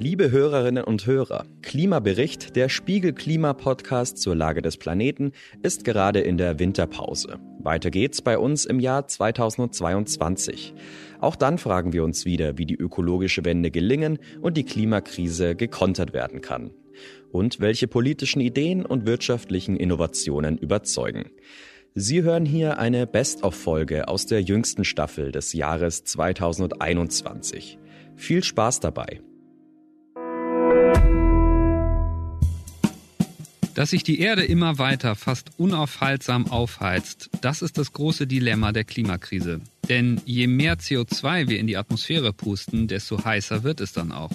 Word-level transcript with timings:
Liebe 0.00 0.30
Hörerinnen 0.30 0.84
und 0.84 1.06
Hörer, 1.06 1.44
Klimabericht, 1.60 2.54
der 2.54 2.68
Spiegel 2.68 3.12
Klima 3.12 3.52
Podcast 3.52 4.18
zur 4.18 4.36
Lage 4.36 4.62
des 4.62 4.76
Planeten, 4.76 5.32
ist 5.64 5.82
gerade 5.82 6.20
in 6.20 6.36
der 6.38 6.60
Winterpause. 6.60 7.40
Weiter 7.58 7.90
geht's 7.90 8.22
bei 8.22 8.38
uns 8.38 8.64
im 8.64 8.78
Jahr 8.78 9.08
2022. 9.08 10.72
Auch 11.20 11.34
dann 11.34 11.58
fragen 11.58 11.92
wir 11.92 12.04
uns 12.04 12.24
wieder, 12.24 12.58
wie 12.58 12.64
die 12.64 12.76
ökologische 12.76 13.44
Wende 13.44 13.72
gelingen 13.72 14.20
und 14.40 14.56
die 14.56 14.62
Klimakrise 14.62 15.56
gekontert 15.56 16.12
werden 16.12 16.42
kann. 16.42 16.70
Und 17.32 17.58
welche 17.58 17.88
politischen 17.88 18.40
Ideen 18.40 18.86
und 18.86 19.04
wirtschaftlichen 19.04 19.76
Innovationen 19.76 20.58
überzeugen. 20.58 21.32
Sie 21.96 22.22
hören 22.22 22.44
hier 22.44 22.78
eine 22.78 23.08
Best-of-Folge 23.08 24.06
aus 24.06 24.26
der 24.26 24.42
jüngsten 24.42 24.84
Staffel 24.84 25.32
des 25.32 25.54
Jahres 25.54 26.04
2021. 26.04 27.80
Viel 28.14 28.44
Spaß 28.44 28.78
dabei! 28.78 29.22
Dass 33.78 33.90
sich 33.90 34.02
die 34.02 34.18
Erde 34.18 34.44
immer 34.44 34.78
weiter 34.78 35.14
fast 35.14 35.50
unaufhaltsam 35.56 36.50
aufheizt, 36.50 37.30
das 37.42 37.62
ist 37.62 37.78
das 37.78 37.92
große 37.92 38.26
Dilemma 38.26 38.72
der 38.72 38.82
Klimakrise. 38.82 39.60
Denn 39.88 40.20
je 40.24 40.48
mehr 40.48 40.78
CO2 40.80 41.48
wir 41.48 41.60
in 41.60 41.68
die 41.68 41.76
Atmosphäre 41.76 42.32
pusten, 42.32 42.88
desto 42.88 43.24
heißer 43.24 43.62
wird 43.62 43.80
es 43.80 43.92
dann 43.92 44.10
auch. 44.10 44.32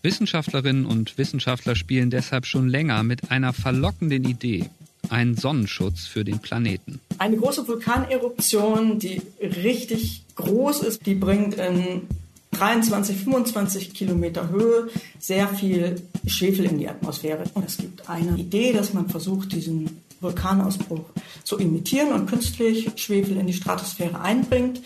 Wissenschaftlerinnen 0.00 0.86
und 0.86 1.18
Wissenschaftler 1.18 1.76
spielen 1.76 2.08
deshalb 2.08 2.46
schon 2.46 2.66
länger 2.66 3.02
mit 3.02 3.30
einer 3.30 3.52
verlockenden 3.52 4.24
Idee. 4.24 4.70
Ein 5.10 5.36
Sonnenschutz 5.36 6.06
für 6.06 6.24
den 6.24 6.38
Planeten. 6.38 7.00
Eine 7.18 7.36
große 7.36 7.68
Vulkaneruption, 7.68 8.98
die 8.98 9.20
richtig 9.42 10.24
groß 10.36 10.84
ist, 10.84 11.04
die 11.04 11.16
bringt 11.16 11.56
in 11.56 12.08
23, 12.54 13.16
25 13.16 13.94
Kilometer 13.94 14.48
Höhe 14.48 14.88
sehr 15.18 15.48
viel 15.48 15.96
Schwefel 16.26 16.66
in 16.66 16.78
die 16.78 16.88
Atmosphäre. 16.88 17.44
Und 17.54 17.66
es 17.66 17.76
gibt 17.76 18.08
eine 18.08 18.36
Idee, 18.36 18.72
dass 18.72 18.94
man 18.94 19.08
versucht, 19.08 19.52
diesen 19.52 20.00
Vulkanausbruch 20.20 21.04
zu 21.44 21.58
imitieren 21.58 22.12
und 22.12 22.26
künstlich 22.26 22.90
Schwefel 22.96 23.36
in 23.36 23.46
die 23.46 23.52
Stratosphäre 23.52 24.20
einbringt. 24.20 24.80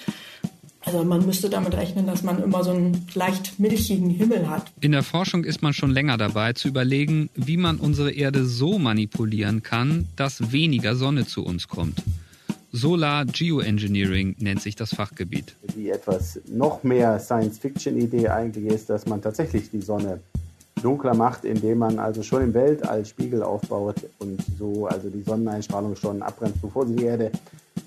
Also 0.84 1.04
man 1.04 1.26
müsste 1.26 1.50
damit 1.50 1.74
rechnen, 1.74 2.06
dass 2.06 2.22
man 2.22 2.42
immer 2.42 2.64
so 2.64 2.70
einen 2.70 3.06
leicht 3.14 3.58
milchigen 3.58 4.10
Himmel 4.10 4.48
hat. 4.48 4.72
In 4.80 4.92
der 4.92 5.02
Forschung 5.02 5.44
ist 5.44 5.60
man 5.60 5.74
schon 5.74 5.90
länger 5.90 6.16
dabei 6.16 6.54
zu 6.54 6.68
überlegen, 6.68 7.28
wie 7.34 7.58
man 7.58 7.76
unsere 7.76 8.10
Erde 8.10 8.46
so 8.46 8.78
manipulieren 8.78 9.62
kann, 9.62 10.08
dass 10.16 10.50
weniger 10.50 10.96
Sonne 10.96 11.26
zu 11.26 11.44
uns 11.44 11.68
kommt. 11.68 12.02
Solar 12.72 13.24
Geoengineering 13.24 14.36
nennt 14.38 14.60
sich 14.60 14.76
das 14.76 14.94
Fachgebiet. 14.94 15.56
Die 15.76 15.90
etwas 15.90 16.40
noch 16.46 16.82
mehr 16.82 17.18
Science-Fiction-Idee 17.18 18.28
eigentlich 18.28 18.66
ist, 18.66 18.90
dass 18.90 19.06
man 19.06 19.22
tatsächlich 19.22 19.70
die 19.70 19.80
Sonne 19.80 20.20
dunkler 20.82 21.14
macht, 21.14 21.44
indem 21.44 21.78
man 21.78 21.98
also 21.98 22.22
schon 22.22 22.42
im 22.42 22.54
Weltall 22.54 23.04
Spiegel 23.04 23.42
aufbaut 23.42 23.96
und 24.18 24.40
so 24.58 24.86
also 24.86 25.08
die 25.10 25.22
Sonneneinstrahlung 25.22 25.96
schon 25.96 26.22
abbremst, 26.22 26.60
bevor 26.62 26.86
sie 26.86 26.96
die 26.96 27.04
Erde 27.04 27.32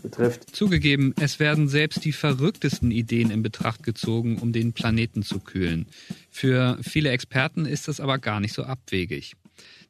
betrifft. 0.02 0.56
Zugegeben, 0.56 1.14
es 1.20 1.40
werden 1.40 1.68
selbst 1.68 2.04
die 2.06 2.12
verrücktesten 2.12 2.92
Ideen 2.92 3.32
in 3.32 3.44
Betracht 3.44 3.84
gezogen, 3.84 4.38
um 4.40 4.52
den 4.52 4.74
Planeten 4.74 5.24
zu 5.24 5.40
kühlen. 5.40 5.86
Für 6.30 6.78
viele 6.82 7.10
Experten 7.10 7.66
ist 7.66 7.88
das 7.88 8.00
aber 8.00 8.18
gar 8.18 8.40
nicht 8.40 8.54
so 8.54 8.64
abwegig. 8.64 9.36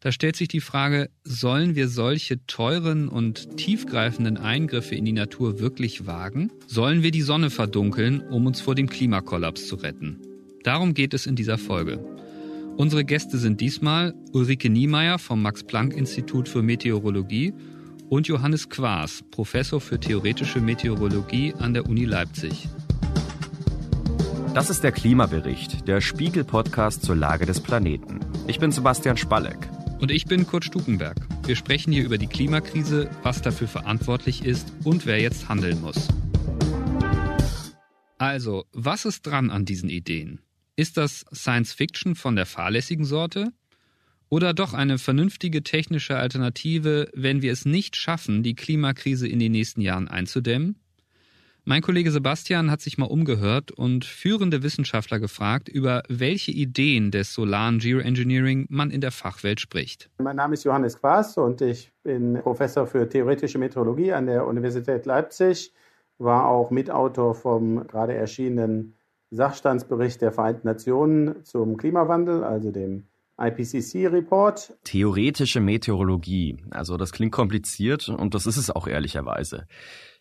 Da 0.04 0.12
stellt 0.12 0.36
sich 0.36 0.48
die 0.48 0.62
Frage, 0.62 1.12
sollen 1.24 1.76
wir 1.76 1.88
solche 1.88 2.44
teuren 2.48 3.08
und 3.08 3.56
tiefgreifenden 3.58 4.36
Eingriffe 4.36 4.96
in 4.96 5.06
die 5.06 5.12
Natur 5.12 5.60
wirklich 5.60 6.08
wagen? 6.08 6.52
Sollen 6.66 7.04
wir 7.04 7.12
die 7.12 7.22
Sonne 7.22 7.52
verdunkeln, 7.52 8.22
um 8.22 8.48
uns 8.48 8.62
vor 8.62 8.74
dem 8.74 8.90
Klimakollaps 8.90 9.68
zu 9.68 9.76
retten? 9.76 10.20
Darum 10.64 10.96
geht 10.96 11.14
es 11.14 11.28
in 11.28 11.36
dieser 11.36 11.60
Folge. 11.60 12.04
Unsere 12.78 13.06
Gäste 13.06 13.38
sind 13.38 13.62
diesmal 13.62 14.16
Ulrike 14.34 14.72
Niemeyer 14.72 15.20
vom 15.20 15.44
Max-Planck-Institut 15.44 16.50
für 16.50 16.64
Meteorologie 16.64 17.54
und 18.10 18.28
Johannes 18.28 18.70
Quaas, 18.70 19.24
Professor 19.30 19.80
für 19.80 20.00
theoretische 20.00 20.62
Meteorologie 20.62 21.54
an 21.60 21.76
der 21.76 21.86
Uni 21.86 22.06
Leipzig. 22.06 22.68
Das 24.56 24.72
ist 24.72 24.84
der 24.84 24.94
Klimabericht, 24.94 25.88
der 25.88 26.02
Spiegel-Podcast 26.02 27.04
zur 27.04 27.16
Lage 27.16 27.46
des 27.46 27.60
Planeten. 27.60 28.20
Ich 28.48 28.58
bin 28.58 28.72
Sebastian 28.72 29.16
Spalleck. 29.16 29.70
Und 30.02 30.10
ich 30.10 30.26
bin 30.26 30.48
Kurt 30.48 30.66
Stukenberg. 30.66 31.16
Wir 31.46 31.56
sprechen 31.56 31.94
hier 31.94 32.04
über 32.04 32.18
die 32.18 32.26
Klimakrise, 32.26 33.08
was 33.22 33.44
dafür 33.44 33.68
verantwortlich 33.68 34.44
ist 34.44 34.74
und 34.84 35.06
wer 35.06 35.22
jetzt 35.22 35.48
handeln 35.48 35.80
muss. 35.80 36.08
Also, 38.18 38.66
was 38.74 39.06
ist 39.06 39.28
dran 39.28 39.52
an 39.52 39.64
diesen 39.64 39.90
Ideen? 39.90 40.42
Ist 40.76 40.98
das 40.98 41.24
Science 41.32 41.74
Fiction 41.74 42.16
von 42.16 42.36
der 42.36 42.48
fahrlässigen 42.48 43.06
Sorte? 43.06 43.54
Oder 44.28 44.56
doch 44.56 44.74
eine 44.74 44.98
vernünftige 44.98 45.62
technische 45.62 46.18
Alternative, 46.18 47.08
wenn 47.14 47.44
wir 47.44 47.52
es 47.52 47.66
nicht 47.66 47.96
schaffen, 47.96 48.42
die 48.42 48.56
Klimakrise 48.56 49.28
in 49.28 49.38
den 49.38 49.52
nächsten 49.52 49.82
Jahren 49.82 50.08
einzudämmen? 50.08 50.81
Mein 51.64 51.84
Kollege 51.84 52.10
Sebastian 52.10 52.72
hat 52.72 52.82
sich 52.82 52.98
mal 52.98 53.06
umgehört 53.06 53.70
und 53.70 54.04
führende 54.04 54.64
Wissenschaftler 54.64 55.20
gefragt, 55.20 55.70
über 55.70 56.02
welche 56.10 56.52
Ideen 56.52 57.12
des 57.12 57.36
solaren 57.36 57.78
Geoengineering 57.78 58.66
man 58.70 58.90
in 58.90 59.00
der 59.00 59.12
Fachwelt 59.12 59.60
spricht. 59.60 60.10
Mein 60.18 60.38
Name 60.38 60.56
ist 60.56 60.64
Johannes 60.64 61.00
Quaas 61.00 61.38
und 61.38 61.62
ich 61.62 61.92
bin 62.02 62.40
Professor 62.42 62.88
für 62.88 63.08
theoretische 63.08 63.60
Meteorologie 63.60 64.12
an 64.12 64.26
der 64.26 64.48
Universität 64.48 65.06
Leipzig, 65.06 65.72
war 66.18 66.48
auch 66.48 66.72
Mitautor 66.72 67.36
vom 67.36 67.86
gerade 67.86 68.16
erschienenen 68.16 68.96
Sachstandsbericht 69.30 70.20
der 70.20 70.32
Vereinten 70.32 70.68
Nationen 70.68 71.46
zum 71.46 71.78
Klimawandel, 71.78 72.44
also 72.44 72.72
dem 72.72 73.04
IPCC-Report. 73.42 74.78
Theoretische 74.84 75.60
Meteorologie. 75.60 76.58
Also 76.70 76.98
das 76.98 77.12
klingt 77.12 77.32
kompliziert 77.32 78.10
und 78.10 78.36
das 78.36 78.46
ist 78.46 78.58
es 78.58 78.70
auch 78.70 78.88
ehrlicherweise. 78.88 79.66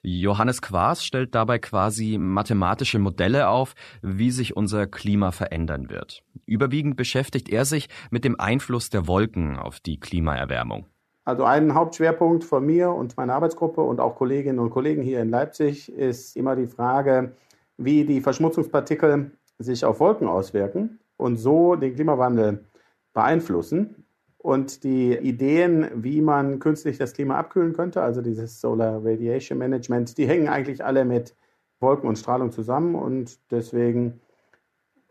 Johannes 0.02 0.62
Quaas 0.62 1.04
stellt 1.04 1.34
dabei 1.34 1.58
quasi 1.58 2.16
mathematische 2.18 2.98
Modelle 2.98 3.48
auf, 3.48 3.74
wie 4.00 4.30
sich 4.30 4.56
unser 4.56 4.86
Klima 4.86 5.30
verändern 5.30 5.90
wird. 5.90 6.22
Überwiegend 6.46 6.96
beschäftigt 6.96 7.50
er 7.50 7.66
sich 7.66 7.88
mit 8.10 8.24
dem 8.24 8.40
Einfluss 8.40 8.88
der 8.88 9.06
Wolken 9.06 9.58
auf 9.58 9.80
die 9.80 10.00
Klimaerwärmung. 10.00 10.86
Also 11.24 11.44
ein 11.44 11.74
Hauptschwerpunkt 11.74 12.44
von 12.44 12.64
mir 12.64 12.90
und 12.90 13.16
meiner 13.18 13.34
Arbeitsgruppe 13.34 13.82
und 13.82 14.00
auch 14.00 14.16
Kolleginnen 14.16 14.58
und 14.58 14.70
Kollegen 14.70 15.02
hier 15.02 15.20
in 15.20 15.28
Leipzig 15.28 15.92
ist 15.92 16.34
immer 16.36 16.56
die 16.56 16.66
Frage, 16.66 17.36
wie 17.76 18.04
die 18.04 18.22
Verschmutzungspartikel 18.22 19.32
sich 19.58 19.84
auf 19.84 20.00
Wolken 20.00 20.28
auswirken 20.28 20.98
und 21.18 21.36
so 21.36 21.76
den 21.76 21.94
Klimawandel 21.94 22.64
beeinflussen. 23.12 24.04
Und 24.38 24.84
die 24.84 25.12
Ideen, 25.16 25.90
wie 26.02 26.22
man 26.22 26.60
künstlich 26.60 26.96
das 26.96 27.12
Klima 27.12 27.38
abkühlen 27.38 27.74
könnte, 27.74 28.02
also 28.02 28.22
dieses 28.22 28.60
Solar 28.60 29.04
Radiation 29.04 29.58
Management, 29.58 30.16
die 30.16 30.26
hängen 30.26 30.48
eigentlich 30.48 30.82
alle 30.82 31.04
mit 31.04 31.34
Wolken 31.78 32.08
und 32.08 32.16
Strahlung 32.16 32.50
zusammen. 32.50 32.94
Und 32.94 33.38
deswegen 33.50 34.20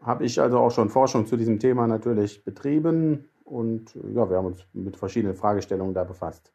habe 0.01 0.25
ich 0.25 0.41
also 0.41 0.57
auch 0.57 0.71
schon 0.71 0.89
Forschung 0.89 1.27
zu 1.27 1.37
diesem 1.37 1.59
Thema 1.59 1.85
natürlich 1.85 2.43
betrieben. 2.43 3.25
Und 3.43 3.95
ja, 4.13 4.29
wir 4.29 4.37
haben 4.37 4.47
uns 4.47 4.65
mit 4.73 4.97
verschiedenen 4.97 5.35
Fragestellungen 5.35 5.93
da 5.93 6.03
befasst. 6.03 6.51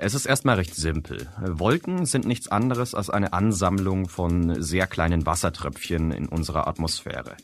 Es 0.00 0.14
ist 0.14 0.26
erstmal 0.26 0.56
recht 0.56 0.76
simpel. 0.76 1.26
Wolken 1.40 2.06
sind 2.06 2.24
nichts 2.24 2.46
anderes 2.46 2.94
als 2.94 3.10
eine 3.10 3.32
Ansammlung 3.32 4.08
von 4.08 4.62
sehr 4.62 4.86
kleinen 4.86 5.26
Wassertröpfchen 5.26 6.12
in 6.12 6.28
unserer 6.28 6.68
Atmosphäre. 6.68 7.36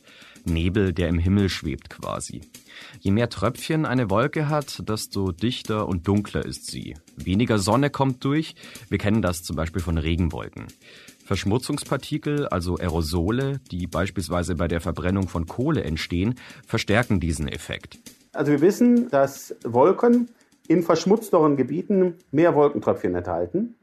Nebel, 0.47 0.93
der 0.93 1.09
im 1.09 1.19
Himmel 1.19 1.49
schwebt 1.49 1.91
quasi. 1.91 2.43
Je 3.01 3.11
mehr 3.11 3.29
Tröpfchen 3.29 3.87
eine 3.87 4.11
Wolke 4.11 4.49
hat, 4.49 4.89
desto 4.89 5.33
dichter 5.33 5.89
und 5.89 6.07
dunkler 6.09 6.45
ist 6.45 6.67
sie. 6.67 6.95
Weniger 7.17 7.59
Sonne 7.59 7.91
kommt 7.91 8.25
durch. 8.25 8.55
Wir 8.89 8.99
kennen 8.99 9.23
das 9.23 9.43
zum 9.43 9.57
Beispiel 9.57 9.83
von 9.83 9.99
Regenwolken. 9.99 10.67
Verschmutzungspartikel, 11.25 12.47
also 12.49 12.77
Aerosole, 12.77 13.61
die 13.71 13.87
beispielsweise 13.87 14.55
bei 14.57 14.69
der 14.69 14.81
Verbrennung 14.81 15.29
von 15.29 15.47
Kohle 15.47 15.83
entstehen, 15.83 16.35
verstärken 16.67 17.19
diesen 17.19 17.49
Effekt. 17.49 17.99
Also 18.33 18.53
wir 18.53 18.61
wissen, 18.61 19.09
dass 19.11 19.55
Wolken 19.65 20.29
in 20.69 20.83
verschmutzteren 20.83 21.57
Gebieten 21.57 22.15
mehr 22.31 22.55
Wolkentröpfchen 22.55 23.15
enthalten. 23.15 23.77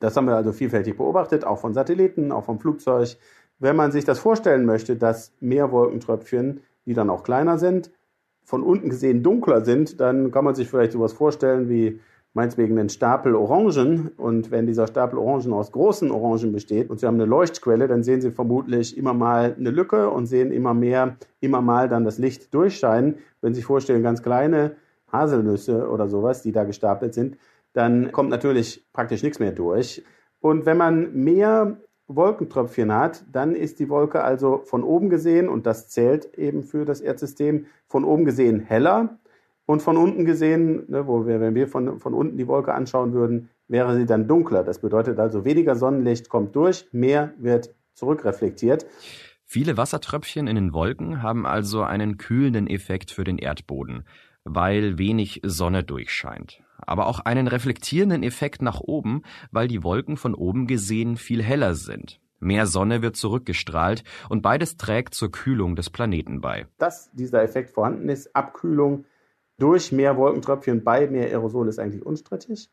Das 0.00 0.16
haben 0.16 0.26
wir 0.26 0.34
also 0.34 0.52
vielfältig 0.52 0.96
beobachtet, 0.96 1.44
auch 1.44 1.60
von 1.60 1.74
Satelliten, 1.74 2.32
auch 2.32 2.44
vom 2.44 2.58
Flugzeug. 2.58 3.16
Wenn 3.62 3.76
man 3.76 3.92
sich 3.92 4.04
das 4.04 4.18
vorstellen 4.18 4.64
möchte, 4.64 4.96
dass 4.96 5.32
mehr 5.38 5.70
Wolkentröpfchen, 5.70 6.62
die 6.84 6.94
dann 6.94 7.08
auch 7.08 7.22
kleiner 7.22 7.58
sind, 7.58 7.92
von 8.42 8.60
unten 8.64 8.90
gesehen 8.90 9.22
dunkler 9.22 9.64
sind, 9.64 10.00
dann 10.00 10.32
kann 10.32 10.44
man 10.44 10.56
sich 10.56 10.68
vielleicht 10.68 10.90
sowas 10.90 11.12
vorstellen 11.12 11.68
wie 11.68 12.00
meinetwegen 12.34 12.76
einen 12.76 12.88
Stapel 12.88 13.36
Orangen. 13.36 14.08
Und 14.16 14.50
wenn 14.50 14.66
dieser 14.66 14.88
Stapel 14.88 15.16
Orangen 15.16 15.52
aus 15.52 15.70
großen 15.70 16.10
Orangen 16.10 16.50
besteht 16.50 16.90
und 16.90 16.98
Sie 16.98 17.06
haben 17.06 17.14
eine 17.14 17.24
Leuchtquelle, 17.24 17.86
dann 17.86 18.02
sehen 18.02 18.20
Sie 18.20 18.32
vermutlich 18.32 18.98
immer 18.98 19.14
mal 19.14 19.54
eine 19.56 19.70
Lücke 19.70 20.10
und 20.10 20.26
sehen 20.26 20.50
immer 20.50 20.74
mehr, 20.74 21.16
immer 21.38 21.60
mal 21.60 21.88
dann 21.88 22.02
das 22.02 22.18
Licht 22.18 22.52
durchscheinen. 22.52 23.18
Wenn 23.42 23.54
Sie 23.54 23.58
sich 23.60 23.66
vorstellen, 23.66 24.02
ganz 24.02 24.24
kleine 24.24 24.74
Haselnüsse 25.12 25.88
oder 25.88 26.08
sowas, 26.08 26.42
die 26.42 26.50
da 26.50 26.64
gestapelt 26.64 27.14
sind, 27.14 27.36
dann 27.74 28.10
kommt 28.10 28.30
natürlich 28.30 28.84
praktisch 28.92 29.22
nichts 29.22 29.38
mehr 29.38 29.52
durch. 29.52 30.02
Und 30.40 30.66
wenn 30.66 30.78
man 30.78 31.14
mehr 31.14 31.76
Wolkentröpfchen 32.16 32.92
hat, 32.92 33.24
dann 33.30 33.54
ist 33.54 33.78
die 33.78 33.88
Wolke 33.88 34.22
also 34.22 34.62
von 34.64 34.82
oben 34.82 35.10
gesehen, 35.10 35.48
und 35.48 35.66
das 35.66 35.88
zählt 35.88 36.36
eben 36.38 36.62
für 36.62 36.84
das 36.84 37.00
Erdsystem, 37.00 37.66
von 37.86 38.04
oben 38.04 38.24
gesehen 38.24 38.60
heller 38.60 39.18
und 39.66 39.82
von 39.82 39.96
unten 39.96 40.24
gesehen, 40.24 40.84
ne, 40.88 41.06
wo 41.06 41.26
wir, 41.26 41.40
wenn 41.40 41.54
wir 41.54 41.68
von, 41.68 41.98
von 42.00 42.14
unten 42.14 42.36
die 42.36 42.46
Wolke 42.46 42.74
anschauen 42.74 43.12
würden, 43.12 43.48
wäre 43.68 43.96
sie 43.96 44.06
dann 44.06 44.28
dunkler. 44.28 44.64
Das 44.64 44.80
bedeutet 44.80 45.18
also, 45.18 45.44
weniger 45.44 45.76
Sonnenlicht 45.76 46.28
kommt 46.28 46.54
durch, 46.56 46.86
mehr 46.92 47.32
wird 47.38 47.74
zurückreflektiert. 47.94 48.86
Viele 49.44 49.76
Wassertröpfchen 49.76 50.46
in 50.46 50.56
den 50.56 50.72
Wolken 50.72 51.22
haben 51.22 51.44
also 51.46 51.82
einen 51.82 52.16
kühlenden 52.16 52.66
Effekt 52.66 53.10
für 53.10 53.24
den 53.24 53.36
Erdboden, 53.38 54.04
weil 54.44 54.98
wenig 54.98 55.40
Sonne 55.44 55.84
durchscheint. 55.84 56.62
Aber 56.78 57.06
auch 57.06 57.20
einen 57.20 57.46
reflektierenden 57.46 58.22
Effekt 58.22 58.62
nach 58.62 58.80
oben, 58.80 59.22
weil 59.50 59.68
die 59.68 59.82
Wolken 59.82 60.16
von 60.16 60.34
oben 60.34 60.66
gesehen 60.66 61.16
viel 61.16 61.42
heller 61.42 61.74
sind. 61.74 62.20
Mehr 62.40 62.66
Sonne 62.66 63.02
wird 63.02 63.16
zurückgestrahlt 63.16 64.02
und 64.28 64.42
beides 64.42 64.76
trägt 64.76 65.14
zur 65.14 65.30
Kühlung 65.30 65.76
des 65.76 65.90
Planeten 65.90 66.40
bei. 66.40 66.66
Dass 66.78 67.12
dieser 67.12 67.42
Effekt 67.42 67.70
vorhanden 67.70 68.08
ist, 68.08 68.34
Abkühlung 68.34 69.04
durch 69.58 69.92
mehr 69.92 70.16
Wolkentröpfchen 70.16 70.82
bei 70.82 71.06
mehr 71.06 71.26
Aerosol 71.26 71.68
ist 71.68 71.78
eigentlich 71.78 72.04
unstrittig. 72.04 72.68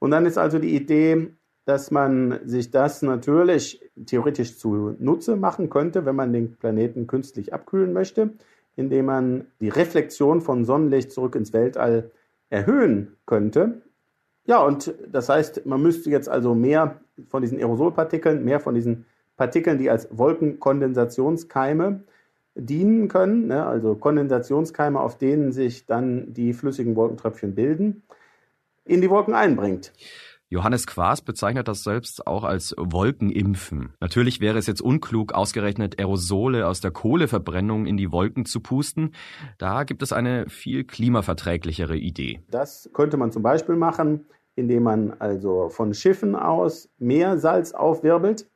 Und 0.00 0.10
dann 0.10 0.26
ist 0.26 0.38
also 0.38 0.58
die 0.58 0.74
Idee, 0.74 1.28
dass 1.64 1.92
man 1.92 2.40
sich 2.44 2.72
das 2.72 3.02
natürlich 3.02 3.80
theoretisch 4.06 4.58
zunutze 4.58 5.36
machen 5.36 5.70
könnte, 5.70 6.04
wenn 6.04 6.16
man 6.16 6.32
den 6.32 6.56
Planeten 6.56 7.06
künstlich 7.06 7.54
abkühlen 7.54 7.92
möchte, 7.92 8.30
indem 8.76 9.06
man 9.06 9.46
die 9.60 9.68
Reflexion 9.68 10.40
von 10.40 10.64
Sonnenlicht 10.64 11.12
zurück 11.12 11.34
ins 11.34 11.52
Weltall 11.52 12.10
erhöhen 12.50 13.16
könnte. 13.26 13.82
Ja, 14.44 14.62
und 14.62 14.94
das 15.08 15.28
heißt, 15.28 15.66
man 15.66 15.82
müsste 15.82 16.10
jetzt 16.10 16.28
also 16.28 16.54
mehr 16.54 17.00
von 17.28 17.42
diesen 17.42 17.58
Aerosolpartikeln, 17.58 18.44
mehr 18.44 18.60
von 18.60 18.74
diesen 18.74 19.06
Partikeln, 19.36 19.78
die 19.78 19.90
als 19.90 20.08
Wolkenkondensationskeime 20.16 22.02
dienen 22.54 23.08
können, 23.08 23.46
ne, 23.46 23.64
also 23.64 23.94
Kondensationskeime, 23.94 25.00
auf 25.00 25.16
denen 25.16 25.52
sich 25.52 25.86
dann 25.86 26.34
die 26.34 26.52
flüssigen 26.52 26.96
Wolkentröpfchen 26.96 27.54
bilden, 27.54 28.02
in 28.84 29.00
die 29.00 29.10
Wolken 29.10 29.34
einbringt. 29.34 29.92
Johannes 30.52 30.86
Quaas 30.86 31.22
bezeichnet 31.22 31.66
das 31.66 31.82
selbst 31.82 32.26
auch 32.26 32.44
als 32.44 32.74
Wolkenimpfen. 32.76 33.94
Natürlich 34.00 34.42
wäre 34.42 34.58
es 34.58 34.66
jetzt 34.66 34.82
unklug, 34.82 35.32
ausgerechnet 35.32 35.98
Aerosole 35.98 36.66
aus 36.66 36.82
der 36.82 36.90
Kohleverbrennung 36.90 37.86
in 37.86 37.96
die 37.96 38.12
Wolken 38.12 38.44
zu 38.44 38.60
pusten. 38.60 39.14
Da 39.56 39.84
gibt 39.84 40.02
es 40.02 40.12
eine 40.12 40.50
viel 40.50 40.84
klimaverträglichere 40.84 41.96
Idee. 41.96 42.42
Das 42.50 42.90
könnte 42.92 43.16
man 43.16 43.32
zum 43.32 43.42
Beispiel 43.42 43.76
machen, 43.76 44.26
indem 44.54 44.82
man 44.82 45.14
also 45.20 45.70
von 45.70 45.94
Schiffen 45.94 46.36
aus 46.36 46.90
Meersalz 46.98 47.72
aufwirbelt. 47.72 48.46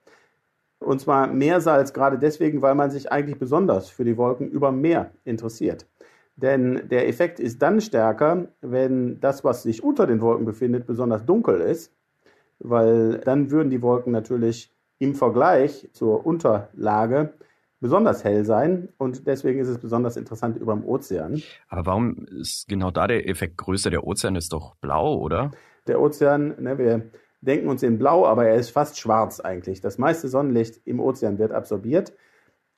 Und 0.79 1.01
zwar 1.01 1.29
Meersalz 1.29 1.95
gerade 1.95 2.19
deswegen, 2.19 2.61
weil 2.61 2.75
man 2.75 2.91
sich 2.91 3.11
eigentlich 3.11 3.39
besonders 3.39 3.89
für 3.89 4.05
die 4.05 4.19
Wolken 4.19 4.51
über 4.51 4.71
Meer 4.71 5.13
interessiert. 5.25 5.87
Denn 6.37 6.89
der 6.91 7.09
Effekt 7.09 7.41
ist 7.41 7.63
dann 7.63 7.81
stärker, 7.81 8.49
wenn 8.61 9.21
das, 9.21 9.43
was 9.43 9.63
sich 9.63 9.83
unter 9.83 10.07
den 10.07 10.21
Wolken 10.21 10.45
befindet, 10.45 10.87
besonders 10.87 11.25
dunkel 11.25 11.61
ist, 11.61 11.95
weil 12.59 13.19
dann 13.25 13.51
würden 13.51 13.71
die 13.71 13.81
Wolken 13.81 14.13
natürlich 14.13 14.71
im 14.99 15.15
Vergleich 15.15 15.89
zur 15.93 16.27
Unterlage 16.27 17.35
besonders 17.81 18.25
hell 18.25 18.45
sein 18.45 18.89
und 18.99 19.27
deswegen 19.27 19.61
ist 19.61 19.69
es 19.69 19.79
besonders 19.79 20.17
interessant 20.17 20.57
über 20.57 20.75
dem 20.75 20.85
Ozean. 20.85 21.43
Aber 21.69 21.87
warum 21.87 22.27
ist 22.41 22.69
genau 22.69 22.91
da 22.91 23.07
der 23.07 23.29
Effekt 23.29 23.59
größer? 23.59 23.91
Der 23.91 24.07
Ozean 24.07 24.37
ist 24.37 24.53
doch 24.53 24.77
blau, 24.77 25.17
oder? 25.19 25.51
Der 25.87 26.01
Ozean, 26.01 26.55
ne, 26.59 26.79
wir 26.79 27.11
denken 27.41 27.69
uns 27.69 27.83
in 27.83 27.99
blau, 27.99 28.27
aber 28.27 28.47
er 28.47 28.57
ist 28.57 28.71
fast 28.71 28.99
schwarz 28.99 29.41
eigentlich. 29.41 29.81
Das 29.81 29.99
meiste 29.99 30.29
Sonnenlicht 30.29 30.87
im 30.87 31.01
Ozean 31.01 31.39
wird 31.39 31.53
absorbiert 31.53 32.13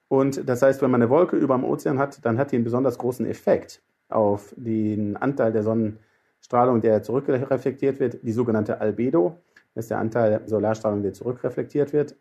und 0.08 0.49
das 0.49 0.62
heißt, 0.62 0.81
wenn 0.82 0.90
man 0.90 1.02
eine 1.02 1.10
Wolke 1.10 1.37
über 1.37 1.55
dem 1.55 1.64
Ozean 1.64 1.99
hat, 1.99 2.25
dann 2.25 2.38
hat 2.38 2.50
die 2.50 2.56
einen 2.56 2.64
besonders 2.64 2.99
großen 2.99 3.26
Effekt 3.26 3.82
auf 4.08 4.55
den 4.56 5.16
Anteil 5.16 5.52
der 5.52 5.62
Sonnenstrahlung, 5.62 6.81
der 6.81 7.02
zurückreflektiert 7.02 8.00
wird, 8.00 8.19
die 8.22 8.32
sogenannte 8.32 8.81
Albedo. 8.81 9.37
Das 9.75 9.84
ist 9.84 9.90
der 9.90 9.99
Anteil 9.99 10.40
Solarstrahlung, 10.46 11.02
der 11.02 11.12
zurückreflektiert 11.12 11.93
wird. 11.93 12.16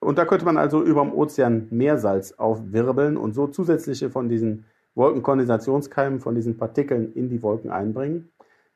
Und 0.00 0.18
da 0.18 0.26
könnte 0.26 0.44
man 0.44 0.58
also 0.58 0.82
über 0.82 1.00
dem 1.00 1.14
Ozean 1.14 1.66
Meersalz 1.70 2.32
aufwirbeln 2.32 3.16
und 3.16 3.32
so 3.32 3.46
zusätzliche 3.46 4.10
von 4.10 4.28
diesen 4.28 4.66
Wolkenkondensationskeimen, 4.94 6.20
von 6.20 6.34
diesen 6.34 6.58
Partikeln 6.58 7.14
in 7.14 7.30
die 7.30 7.42
Wolken 7.42 7.70
einbringen, 7.70 8.30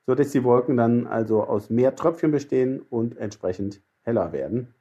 sodass 0.06 0.30
die 0.30 0.42
Wolken 0.42 0.78
dann 0.78 1.06
also 1.06 1.44
aus 1.44 1.68
mehr 1.68 1.94
Tröpfchen 1.94 2.30
bestehen 2.30 2.80
und 2.80 3.18
entsprechend 3.18 3.82
heller 4.02 4.32
werden. 4.32 4.74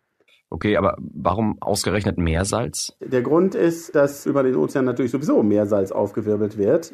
Okay, 0.49 0.77
aber 0.77 0.95
warum 0.99 1.61
ausgerechnet 1.61 2.17
Meersalz? 2.17 2.95
Der 3.01 3.21
Grund 3.21 3.53
ist, 3.53 3.95
dass 3.95 4.25
über 4.25 4.44
den 4.44 4.55
Ozean 4.55 4.85
natürlich 4.85 5.11
sowieso 5.11 5.44
Meersalz 5.44 5.91
aufgewirbelt 5.91 6.57
wird. 6.57 6.94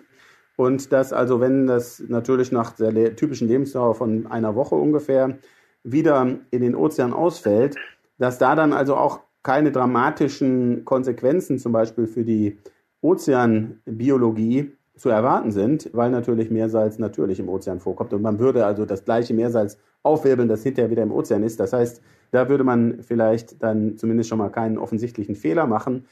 Und 0.56 0.92
dass 0.92 1.14
also, 1.14 1.40
wenn 1.40 1.68
das 1.68 2.04
natürlich 2.08 2.52
nach 2.52 2.72
der 2.74 3.16
typischen 3.16 3.48
Lebensdauer 3.48 3.96
von 3.96 4.28
einer 4.28 4.56
Woche 4.56 4.76
ungefähr 4.76 5.38
wieder 5.84 6.40
in 6.52 6.62
den 6.62 6.76
Ozean 6.76 7.14
ausfällt, 7.14 7.76
dass 8.18 8.38
da 8.38 8.56
dann 8.56 8.74
also 8.74 8.96
auch 8.96 9.22
keine 9.44 9.72
dramatischen 9.72 10.86
Konsequenzen 10.86 11.60
zum 11.60 11.72
Beispiel 11.72 12.08
für 12.08 12.24
die 12.24 12.60
Ozeanbiologie 13.02 14.72
zu 15.04 15.10
erwarten 15.10 15.52
sind, 15.52 15.90
weil 15.92 16.12
natürlich 16.12 16.50
Meersalz 16.50 16.98
natürlich 16.98 17.38
im 17.38 17.50
Ozean 17.50 17.82
vorkommt. 17.82 18.14
Und 18.14 18.22
man 18.22 18.40
würde 18.40 18.66
also 18.66 18.86
das 18.86 19.04
gleiche 19.04 19.34
Meersalz 19.34 19.78
aufwirbeln, 20.02 20.48
das 20.48 20.64
hinterher 20.64 20.90
wieder 20.90 21.04
im 21.04 21.12
Ozean 21.12 21.44
ist. 21.44 21.60
Das 21.60 21.74
heißt, 21.74 22.02
da 22.32 22.48
würde 22.48 22.64
man 22.64 23.04
vielleicht 23.04 23.62
dann 23.62 23.98
zumindest 23.98 24.30
schon 24.30 24.38
mal 24.38 24.48
keinen 24.48 24.78
offensichtlichen 24.78 25.36
Fehler 25.36 25.68
machen. 25.68 26.06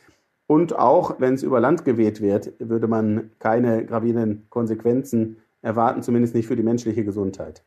Und 0.45 0.77
auch 0.77 1.21
wenn 1.21 1.35
es 1.35 1.41
über 1.41 1.61
Land 1.61 1.85
geweht 1.85 2.19
wird, 2.19 2.51
würde 2.59 2.89
man 2.89 3.31
keine 3.39 3.85
gravierenden 3.85 4.47
Konsequenzen 4.49 5.37
erwarten, 5.61 6.01
zumindest 6.01 6.35
nicht 6.35 6.47
für 6.47 6.57
die 6.57 6.63
menschliche 6.63 7.05
Gesundheit. 7.05 7.63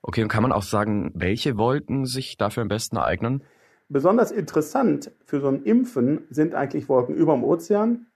Okay, 0.00 0.22
und 0.22 0.30
kann 0.30 0.42
man 0.42 0.52
auch 0.52 0.62
sagen, 0.62 1.12
welche 1.14 1.58
Wolken 1.58 2.06
sich 2.06 2.38
dafür 2.38 2.62
am 2.62 2.68
besten 2.70 2.96
eignen? 2.96 3.44
Besonders 3.90 4.32
interessant 4.32 5.12
für 5.26 5.42
so 5.42 5.48
ein 5.48 5.64
Impfen 5.64 6.22
sind 6.30 6.54
eigentlich 6.54 6.88
Wolken 6.88 7.14
über 7.14 7.34
dem 7.34 7.44
Ozean, 7.44 8.06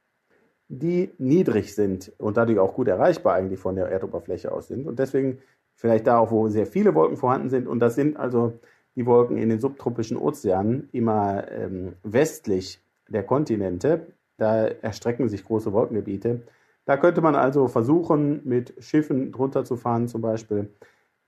die 0.68 1.10
niedrig 1.18 1.74
sind 1.74 2.12
und 2.18 2.36
dadurch 2.36 2.58
auch 2.58 2.74
gut 2.74 2.88
erreichbar 2.88 3.34
eigentlich 3.34 3.60
von 3.60 3.76
der 3.76 3.88
Erdoberfläche 3.88 4.52
aus 4.52 4.68
sind. 4.68 4.86
Und 4.86 4.98
deswegen 4.98 5.38
vielleicht 5.74 6.06
da 6.06 6.18
auch, 6.18 6.30
wo 6.30 6.48
sehr 6.48 6.66
viele 6.66 6.94
Wolken 6.94 7.16
vorhanden 7.16 7.48
sind. 7.48 7.66
Und 7.66 7.80
das 7.80 7.94
sind 7.94 8.16
also 8.16 8.54
die 8.96 9.06
Wolken 9.06 9.36
in 9.36 9.48
den 9.48 9.60
subtropischen 9.60 10.16
Ozeanen, 10.16 10.88
immer 10.92 11.50
ähm, 11.50 11.94
westlich 12.02 12.80
der 13.08 13.24
Kontinente. 13.24 14.06
Da 14.36 14.66
erstrecken 14.66 15.28
sich 15.28 15.44
große 15.44 15.72
Wolkengebiete. 15.72 16.42
Da 16.86 16.96
könnte 16.96 17.20
man 17.20 17.34
also 17.34 17.66
versuchen, 17.68 18.40
mit 18.44 18.74
Schiffen 18.78 19.32
drunter 19.32 19.64
zu 19.64 19.76
fahren, 19.76 20.08
zum 20.08 20.20
Beispiel 20.20 20.68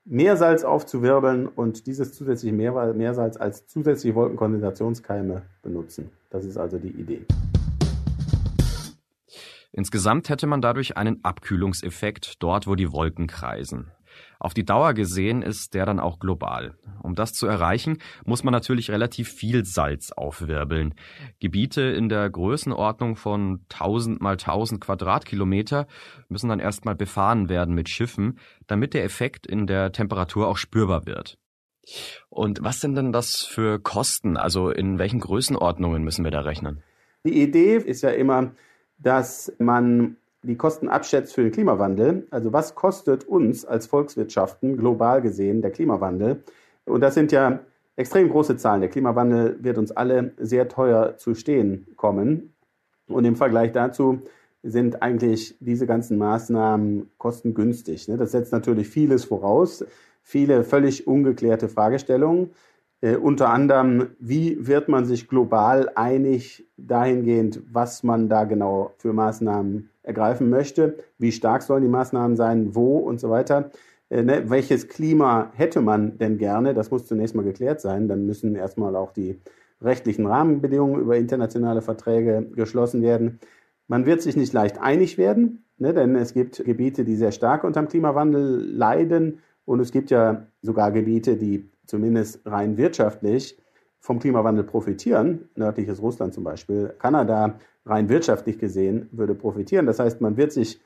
Meersalz 0.05 0.63
aufzuwirbeln 0.63 1.47
und 1.47 1.85
dieses 1.87 2.13
zusätzliche 2.13 2.55
Meersalz 2.55 3.37
als 3.37 3.67
zusätzliche 3.67 4.15
Wolkenkondensationskeime 4.15 5.41
benutzen. 5.61 6.11
Das 6.29 6.45
ist 6.45 6.57
also 6.57 6.77
die 6.77 6.89
Idee. 6.91 7.25
Insgesamt 9.77 10.29
hätte 10.29 10.47
man 10.47 10.59
dadurch 10.59 10.97
einen 10.97 11.23
Abkühlungseffekt 11.23 12.41
dort, 12.41 12.65
wo 12.65 12.73
die 12.73 12.91
Wolken 12.91 13.27
kreisen. 13.27 13.91
Auf 14.39 14.55
die 14.55 14.65
Dauer 14.65 14.95
gesehen 14.95 15.43
ist 15.43 15.75
der 15.75 15.85
dann 15.85 15.99
auch 15.99 16.17
global. 16.17 16.75
Um 17.03 17.13
das 17.13 17.33
zu 17.33 17.45
erreichen, 17.45 17.99
muss 18.25 18.43
man 18.43 18.53
natürlich 18.53 18.89
relativ 18.89 19.29
viel 19.29 19.65
Salz 19.65 20.11
aufwirbeln. 20.11 20.95
Gebiete 21.39 21.83
in 21.83 22.09
der 22.09 22.27
Größenordnung 22.27 23.15
von 23.15 23.65
1000 23.71 24.19
mal 24.19 24.31
1000 24.31 24.81
Quadratkilometer 24.81 25.85
müssen 26.27 26.49
dann 26.49 26.59
erstmal 26.59 26.95
befahren 26.95 27.47
werden 27.47 27.75
mit 27.75 27.87
Schiffen, 27.87 28.39
damit 28.65 28.95
der 28.95 29.03
Effekt 29.03 29.45
in 29.45 29.67
der 29.67 29.91
Temperatur 29.91 30.47
auch 30.47 30.57
spürbar 30.57 31.05
wird. 31.05 31.37
Und 32.29 32.63
was 32.63 32.81
sind 32.81 32.95
denn 32.95 33.11
das 33.11 33.43
für 33.43 33.79
Kosten? 33.79 34.37
Also 34.37 34.71
in 34.71 34.97
welchen 34.97 35.19
Größenordnungen 35.19 36.03
müssen 36.03 36.23
wir 36.23 36.31
da 36.31 36.41
rechnen? 36.41 36.81
Die 37.23 37.43
Idee 37.43 37.77
ist 37.77 38.01
ja 38.01 38.09
immer, 38.09 38.55
dass 38.97 39.53
man 39.59 40.17
die 40.43 40.55
Kosten 40.55 40.87
abschätzt 40.87 41.33
für 41.33 41.43
den 41.43 41.51
Klimawandel. 41.51 42.27
Also 42.31 42.53
was 42.53 42.75
kostet 42.75 43.25
uns 43.25 43.65
als 43.65 43.87
Volkswirtschaften 43.87 44.77
global 44.77 45.21
gesehen 45.21 45.61
der 45.61 45.71
Klimawandel? 45.71 46.43
Und 46.85 47.01
das 47.01 47.15
sind 47.15 47.31
ja 47.31 47.59
extrem 47.95 48.29
große 48.29 48.57
Zahlen. 48.57 48.81
Der 48.81 48.89
Klimawandel 48.89 49.57
wird 49.61 49.77
uns 49.77 49.91
alle 49.91 50.31
sehr 50.37 50.69
teuer 50.69 51.17
zu 51.17 51.33
stehen 51.33 51.87
kommen. 51.95 52.53
Und 53.07 53.25
im 53.25 53.35
Vergleich 53.35 53.71
dazu 53.71 54.21
sind 54.63 55.01
eigentlich 55.01 55.55
diese 55.59 55.85
ganzen 55.85 56.17
Maßnahmen 56.17 57.09
kostengünstig. 57.17 58.07
Ne? 58.07 58.17
Das 58.17 58.31
setzt 58.31 58.51
natürlich 58.51 58.87
vieles 58.87 59.25
voraus, 59.25 59.85
viele 60.21 60.63
völlig 60.63 61.07
ungeklärte 61.07 61.69
Fragestellungen. 61.69 62.51
Äh, 63.01 63.17
unter 63.17 63.49
anderem, 63.49 64.09
wie 64.19 64.67
wird 64.67 64.89
man 64.89 65.05
sich 65.05 65.27
global 65.27 65.91
einig 65.95 66.67
dahingehend, 66.77 67.61
was 67.71 68.03
man 68.03 68.27
da 68.27 68.45
genau 68.45 68.93
für 68.97 69.13
Maßnahmen 69.13 69.89
ergreifen 70.01 70.49
möchte, 70.49 70.97
wie 71.19 71.31
stark 71.31 71.61
sollen 71.61 71.83
die 71.83 71.89
Maßnahmen 71.89 72.35
sein, 72.35 72.73
wo 72.75 72.97
und 72.97 73.19
so 73.19 73.29
weiter. 73.29 73.71
Äh, 74.09 74.23
ne, 74.23 74.49
welches 74.49 74.87
Klima 74.87 75.51
hätte 75.53 75.81
man 75.81 76.17
denn 76.17 76.37
gerne? 76.37 76.73
Das 76.73 76.89
muss 76.89 77.05
zunächst 77.05 77.35
mal 77.35 77.43
geklärt 77.43 77.81
sein. 77.81 78.07
Dann 78.07 78.25
müssen 78.25 78.55
erstmal 78.55 78.95
auch 78.95 79.11
die 79.11 79.39
rechtlichen 79.81 80.25
Rahmenbedingungen 80.25 80.99
über 81.01 81.17
internationale 81.17 81.81
Verträge 81.81 82.49
geschlossen 82.55 83.03
werden. 83.03 83.39
Man 83.87 84.05
wird 84.05 84.21
sich 84.21 84.35
nicht 84.35 84.53
leicht 84.53 84.81
einig 84.81 85.17
werden, 85.17 85.65
ne, 85.77 85.93
denn 85.93 86.15
es 86.15 86.33
gibt 86.33 86.63
Gebiete, 86.65 87.05
die 87.05 87.15
sehr 87.15 87.31
stark 87.31 87.63
unter 87.63 87.81
dem 87.81 87.89
Klimawandel 87.89 88.65
leiden 88.65 89.39
und 89.65 89.81
es 89.81 89.91
gibt 89.91 90.09
ja 90.09 90.47
sogar 90.61 90.91
Gebiete, 90.91 91.37
die 91.37 91.69
zumindest 91.87 92.45
rein 92.45 92.77
wirtschaftlich 92.77 93.57
vom 93.99 94.19
Klimawandel 94.19 94.63
profitieren. 94.63 95.49
Nördliches 95.55 96.01
Russland 96.01 96.33
zum 96.33 96.43
Beispiel, 96.43 96.93
Kanada 96.99 97.59
rein 97.85 98.09
wirtschaftlich 98.09 98.59
gesehen 98.59 99.09
würde 99.11 99.33
profitieren. 99.33 99.85
Das 99.85 99.99
heißt, 99.99 100.21
man 100.21 100.37
wird 100.37 100.51
sich 100.51 100.79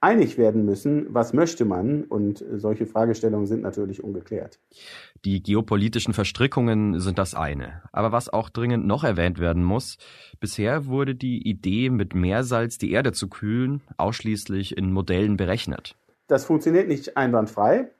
einig 0.00 0.36
werden 0.36 0.66
müssen, 0.66 1.06
was 1.14 1.32
möchte 1.32 1.64
man? 1.64 2.04
Und 2.04 2.44
solche 2.56 2.84
Fragestellungen 2.84 3.46
sind 3.46 3.62
natürlich 3.62 4.04
ungeklärt. 4.04 4.60
Die 5.24 5.42
geopolitischen 5.42 6.12
Verstrickungen 6.12 7.00
sind 7.00 7.18
das 7.18 7.34
eine. 7.34 7.82
Aber 7.90 8.12
was 8.12 8.28
auch 8.28 8.50
dringend 8.50 8.86
noch 8.86 9.02
erwähnt 9.02 9.38
werden 9.38 9.64
muss, 9.64 9.96
bisher 10.40 10.86
wurde 10.86 11.14
die 11.14 11.48
Idee, 11.48 11.88
mit 11.88 12.14
Meersalz 12.14 12.76
die 12.76 12.92
Erde 12.92 13.12
zu 13.12 13.28
kühlen, 13.28 13.80
ausschließlich 13.96 14.76
in 14.76 14.92
Modellen 14.92 15.38
berechnet. 15.38 15.96
Das 16.26 16.44
funktioniert 16.44 16.88
nicht 16.88 17.16
einwandfrei. 17.16 17.90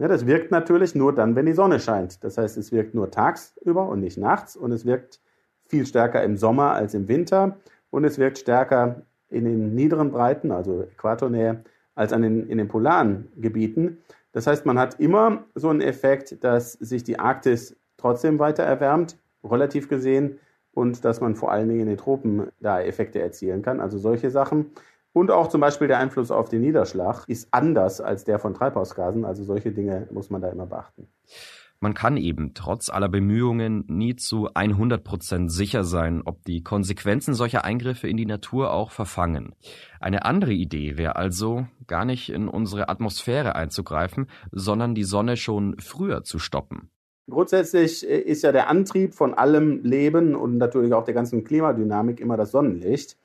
Ja, 0.00 0.08
das 0.08 0.26
wirkt 0.26 0.50
natürlich 0.50 0.94
nur 0.94 1.14
dann, 1.14 1.36
wenn 1.36 1.44
die 1.44 1.52
Sonne 1.52 1.78
scheint. 1.78 2.24
Das 2.24 2.38
heißt, 2.38 2.56
es 2.56 2.72
wirkt 2.72 2.94
nur 2.94 3.10
tagsüber 3.10 3.86
und 3.86 4.00
nicht 4.00 4.16
nachts 4.16 4.56
und 4.56 4.72
es 4.72 4.86
wirkt 4.86 5.20
viel 5.66 5.84
stärker 5.84 6.24
im 6.24 6.38
Sommer 6.38 6.72
als 6.72 6.94
im 6.94 7.06
Winter 7.06 7.58
und 7.90 8.04
es 8.04 8.18
wirkt 8.18 8.38
stärker 8.38 9.02
in 9.28 9.44
den 9.44 9.74
niederen 9.74 10.10
Breiten, 10.10 10.52
also 10.52 10.84
Äquatornähe, 10.84 11.64
als 11.94 12.14
an 12.14 12.22
den, 12.22 12.48
in 12.48 12.56
den 12.56 12.66
polaren 12.66 13.28
Gebieten. 13.36 13.98
Das 14.32 14.46
heißt, 14.46 14.64
man 14.64 14.78
hat 14.78 14.98
immer 14.98 15.44
so 15.54 15.68
einen 15.68 15.82
Effekt, 15.82 16.42
dass 16.42 16.72
sich 16.72 17.04
die 17.04 17.18
Arktis 17.18 17.76
trotzdem 17.98 18.38
weiter 18.38 18.62
erwärmt, 18.62 19.18
relativ 19.44 19.90
gesehen, 19.90 20.38
und 20.72 21.04
dass 21.04 21.20
man 21.20 21.34
vor 21.34 21.52
allen 21.52 21.68
Dingen 21.68 21.80
in 21.80 21.88
den 21.88 21.98
Tropen 21.98 22.48
da 22.60 22.80
Effekte 22.80 23.20
erzielen 23.20 23.60
kann. 23.60 23.80
Also 23.80 23.98
solche 23.98 24.30
Sachen. 24.30 24.70
Und 25.12 25.30
auch 25.30 25.48
zum 25.48 25.60
Beispiel 25.60 25.88
der 25.88 25.98
Einfluss 25.98 26.30
auf 26.30 26.48
den 26.48 26.60
Niederschlag 26.60 27.24
ist 27.26 27.48
anders 27.50 28.00
als 28.00 28.24
der 28.24 28.38
von 28.38 28.54
Treibhausgasen. 28.54 29.24
Also 29.24 29.42
solche 29.42 29.72
Dinge 29.72 30.06
muss 30.12 30.30
man 30.30 30.40
da 30.40 30.48
immer 30.48 30.66
beachten. 30.66 31.08
Man 31.82 31.94
kann 31.94 32.18
eben 32.18 32.52
trotz 32.52 32.90
aller 32.90 33.08
Bemühungen 33.08 33.84
nie 33.88 34.14
zu 34.14 34.50
100 34.52 35.02
Prozent 35.02 35.50
sicher 35.50 35.82
sein, 35.82 36.20
ob 36.22 36.44
die 36.44 36.62
Konsequenzen 36.62 37.32
solcher 37.32 37.64
Eingriffe 37.64 38.06
in 38.06 38.18
die 38.18 38.26
Natur 38.26 38.70
auch 38.70 38.90
verfangen. 38.90 39.54
Eine 39.98 40.26
andere 40.26 40.52
Idee 40.52 40.98
wäre 40.98 41.16
also, 41.16 41.66
gar 41.86 42.04
nicht 42.04 42.28
in 42.28 42.48
unsere 42.48 42.90
Atmosphäre 42.90 43.54
einzugreifen, 43.54 44.26
sondern 44.52 44.94
die 44.94 45.04
Sonne 45.04 45.38
schon 45.38 45.78
früher 45.78 46.22
zu 46.22 46.38
stoppen. 46.38 46.90
Grundsätzlich 47.30 48.06
äh, 48.06 48.18
ist 48.18 48.42
ja 48.42 48.52
der 48.52 48.68
Antrieb 48.68 49.14
von 49.14 49.32
allem 49.32 49.82
Leben 49.82 50.34
und 50.34 50.58
natürlich 50.58 50.92
auch 50.92 51.04
der 51.04 51.14
ganzen 51.14 51.44
Klimadynamik 51.44 52.20
immer 52.20 52.36
das 52.36 52.50
Sonnenlicht. 52.50 53.16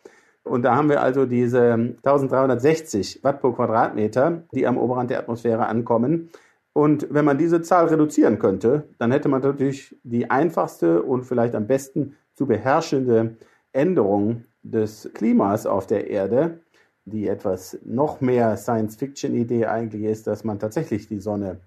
Und 0.45 0.61
da 0.61 0.75
haben 0.75 0.89
wir 0.89 1.01
also 1.01 1.25
diese 1.25 1.73
1360 1.73 3.23
Watt 3.23 3.41
pro 3.41 3.51
Quadratmeter, 3.51 4.43
die 4.53 4.67
am 4.67 4.77
Oberrand 4.77 5.09
der 5.09 5.19
Atmosphäre 5.19 5.65
ankommen. 5.65 6.29
Und 6.71 7.07
wenn 7.09 7.25
man 7.25 7.39
diese 7.39 7.61
Zahl 7.63 7.87
reduzieren 7.87 8.37
könnte, 8.37 8.83
dann 8.99 9.11
hätte 9.11 9.27
man 9.27 9.41
natürlich 9.41 9.95
die 10.03 10.29
einfachste 10.29 11.01
und 11.01 11.23
vielleicht 11.23 11.55
am 11.55 11.65
besten 11.65 12.15
zu 12.35 12.45
beherrschende 12.45 13.37
Änderung 13.73 14.43
des 14.61 15.09
Klimas 15.15 15.65
auf 15.65 15.87
der 15.87 16.09
Erde, 16.09 16.59
die 17.05 17.27
etwas 17.27 17.79
noch 17.83 18.21
mehr 18.21 18.55
Science-Fiction-Idee 18.55 19.65
eigentlich 19.65 20.03
ist, 20.03 20.27
dass 20.27 20.43
man 20.43 20.59
tatsächlich 20.59 21.07
die 21.07 21.19
Sonne 21.19 21.59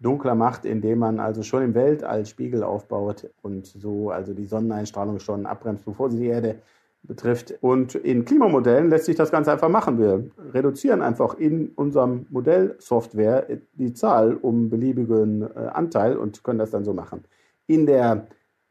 dunkler 0.00 0.34
macht, 0.34 0.66
indem 0.66 0.98
man 0.98 1.18
also 1.18 1.42
schon 1.42 1.62
im 1.62 1.74
Weltall 1.74 2.26
Spiegel 2.26 2.62
aufbaut 2.62 3.30
und 3.40 3.66
so 3.66 4.10
also 4.10 4.34
die 4.34 4.46
Sonneneinstrahlung 4.46 5.18
schon 5.18 5.46
abbremst, 5.46 5.86
bevor 5.86 6.10
sie 6.10 6.18
die 6.18 6.26
Erde 6.26 6.56
betrifft. 7.02 7.54
Und 7.60 7.94
in 7.94 8.24
Klimamodellen 8.24 8.90
lässt 8.90 9.06
sich 9.06 9.16
das 9.16 9.30
ganz 9.30 9.48
einfach 9.48 9.68
machen. 9.68 9.98
Wir 9.98 10.24
reduzieren 10.52 11.02
einfach 11.02 11.34
in 11.34 11.70
unserem 11.70 12.26
Modellsoftware 12.30 13.46
die 13.74 13.92
Zahl 13.94 14.34
um 14.34 14.68
beliebigen 14.68 15.42
äh, 15.42 15.68
Anteil 15.72 16.16
und 16.16 16.44
können 16.44 16.58
das 16.58 16.70
dann 16.70 16.84
so 16.84 16.92
machen. 16.92 17.24
In 17.66 17.86
der 17.86 18.26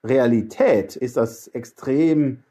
Realität 0.06 0.96
ist 0.96 1.18
das 1.18 1.48
extrem 1.50 2.44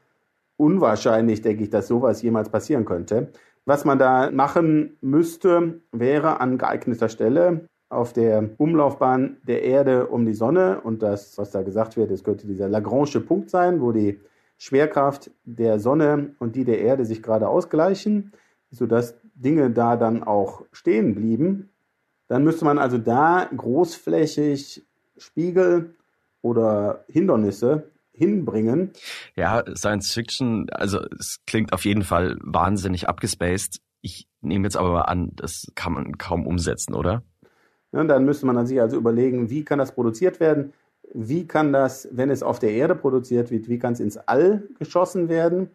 unwahrscheinlich, 0.57 1.41
denke 1.41 1.63
ich, 1.63 1.69
dass 1.69 1.87
sowas 1.87 2.21
jemals 2.21 2.49
passieren 2.49 2.85
könnte. 2.85 3.31
Was 3.65 3.85
man 3.85 3.99
da 3.99 4.31
machen 4.31 4.97
müsste, 5.01 5.81
wäre 5.91 6.39
an 6.39 6.57
geeigneter 6.57 7.09
Stelle 7.09 7.67
auf 7.89 8.13
der 8.13 8.49
Umlaufbahn 8.57 9.37
der 9.47 9.63
Erde 9.63 10.07
um 10.07 10.25
die 10.25 10.33
Sonne 10.33 10.81
und 10.81 11.01
das, 11.01 11.37
was 11.37 11.51
da 11.51 11.61
gesagt 11.61 11.95
wird, 11.95 12.11
es 12.11 12.23
könnte 12.23 12.47
dieser 12.47 12.67
Lagrange 12.67 13.19
Punkt 13.21 13.49
sein, 13.49 13.81
wo 13.81 13.91
die 13.91 14.19
Schwerkraft 14.57 15.31
der 15.43 15.79
Sonne 15.79 16.35
und 16.39 16.55
die 16.55 16.65
der 16.65 16.79
Erde 16.79 17.05
sich 17.05 17.21
gerade 17.21 17.47
ausgleichen, 17.47 18.33
sodass 18.71 19.15
Dinge 19.35 19.69
da 19.69 19.95
dann 19.95 20.23
auch 20.23 20.65
stehen 20.71 21.15
blieben. 21.15 21.69
Dann 22.27 22.43
müsste 22.43 22.65
man 22.65 22.79
also 22.79 22.97
da 22.97 23.49
großflächig 23.55 24.85
Spiegel 25.17 25.95
oder 26.41 27.05
Hindernisse 27.07 27.91
hinbringen. 28.11 28.91
Ja, 29.35 29.63
Science 29.75 30.11
Fiction, 30.11 30.67
also 30.71 30.99
es 31.19 31.39
klingt 31.45 31.71
auf 31.71 31.85
jeden 31.85 32.03
Fall 32.03 32.37
wahnsinnig 32.41 33.07
abgespaced. 33.07 33.79
Ich 34.01 34.27
nehme 34.41 34.65
jetzt 34.65 34.77
aber 34.77 34.91
mal 34.91 35.01
an, 35.03 35.31
das 35.35 35.67
kann 35.75 35.93
man 35.93 36.17
kaum 36.17 36.47
umsetzen, 36.47 36.93
oder? 36.93 37.23
Ja, 37.91 38.03
dann 38.03 38.25
müsste 38.25 38.45
man 38.45 38.65
sich 38.65 38.81
also 38.81 38.97
überlegen, 38.97 39.49
wie 39.49 39.63
kann 39.63 39.79
das 39.79 39.93
produziert 39.93 40.39
werden? 40.39 40.73
Wie 41.13 41.47
kann 41.47 41.73
das, 41.73 42.07
wenn 42.11 42.29
es 42.29 42.43
auf 42.43 42.59
der 42.59 42.71
Erde 42.71 42.95
produziert 42.95 43.51
wird, 43.51 43.69
wie 43.69 43.79
kann 43.79 43.93
es 43.93 43.99
ins 43.99 44.17
All 44.17 44.67
geschossen 44.77 45.29
werden? 45.29 45.69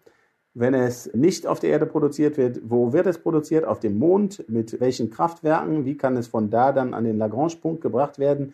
Wenn 0.54 0.74
es 0.74 1.12
nicht 1.14 1.46
auf 1.46 1.60
der 1.60 1.70
Erde 1.70 1.86
produziert 1.86 2.36
wird, 2.36 2.60
wo 2.64 2.92
wird 2.92 3.06
es 3.06 3.18
produziert? 3.18 3.64
Auf 3.64 3.80
dem 3.80 3.98
Mond? 3.98 4.44
Mit 4.48 4.80
welchen 4.80 5.10
Kraftwerken? 5.10 5.86
Wie 5.86 5.96
kann 5.96 6.16
es 6.16 6.26
von 6.26 6.50
da 6.50 6.72
dann 6.72 6.92
an 6.92 7.04
den 7.04 7.16
Lagrange-Punkt 7.16 7.80
gebracht 7.80 8.18
werden? 8.18 8.52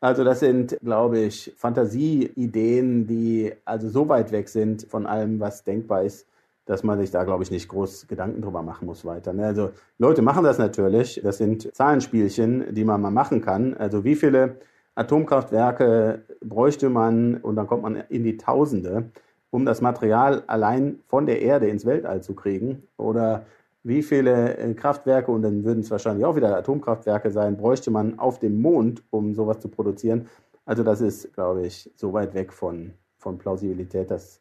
Also 0.00 0.24
das 0.24 0.40
sind, 0.40 0.78
glaube 0.82 1.18
ich, 1.18 1.52
Fantasieideen, 1.56 3.06
die 3.06 3.52
also 3.64 3.88
so 3.88 4.08
weit 4.08 4.32
weg 4.32 4.48
sind 4.48 4.86
von 4.88 5.06
allem, 5.06 5.40
was 5.40 5.64
denkbar 5.64 6.04
ist, 6.04 6.26
dass 6.64 6.82
man 6.82 6.98
sich 6.98 7.10
da, 7.10 7.24
glaube 7.24 7.42
ich, 7.42 7.50
nicht 7.50 7.68
groß 7.68 8.06
Gedanken 8.06 8.42
drüber 8.42 8.62
machen 8.62 8.86
muss 8.86 9.04
weiter. 9.04 9.32
Ne? 9.32 9.46
Also 9.46 9.70
Leute 9.98 10.22
machen 10.22 10.44
das 10.44 10.58
natürlich. 10.58 11.20
Das 11.22 11.38
sind 11.38 11.74
Zahlenspielchen, 11.74 12.74
die 12.74 12.84
man 12.84 13.00
mal 13.00 13.10
machen 13.10 13.40
kann. 13.40 13.74
Also 13.74 14.04
wie 14.04 14.14
viele 14.14 14.56
Atomkraftwerke 14.94 16.22
bräuchte 16.40 16.90
man, 16.90 17.36
und 17.36 17.56
dann 17.56 17.66
kommt 17.66 17.82
man 17.82 17.96
in 18.08 18.24
die 18.24 18.36
Tausende, 18.36 19.10
um 19.50 19.64
das 19.64 19.80
Material 19.80 20.42
allein 20.46 21.00
von 21.06 21.26
der 21.26 21.42
Erde 21.42 21.68
ins 21.68 21.86
Weltall 21.86 22.22
zu 22.22 22.34
kriegen? 22.34 22.82
Oder 22.96 23.46
wie 23.82 24.02
viele 24.02 24.56
äh, 24.58 24.74
Kraftwerke, 24.74 25.30
und 25.30 25.42
dann 25.42 25.64
würden 25.64 25.80
es 25.80 25.90
wahrscheinlich 25.90 26.24
auch 26.24 26.36
wieder 26.36 26.56
Atomkraftwerke 26.56 27.30
sein, 27.30 27.56
bräuchte 27.56 27.90
man 27.90 28.18
auf 28.18 28.38
dem 28.38 28.60
Mond, 28.60 29.02
um 29.10 29.34
sowas 29.34 29.60
zu 29.60 29.68
produzieren? 29.68 30.28
Also 30.66 30.82
das 30.82 31.00
ist, 31.00 31.32
glaube 31.34 31.66
ich, 31.66 31.90
so 31.96 32.12
weit 32.12 32.34
weg 32.34 32.52
von, 32.52 32.92
von 33.18 33.38
Plausibilität, 33.38 34.10
dass, 34.10 34.40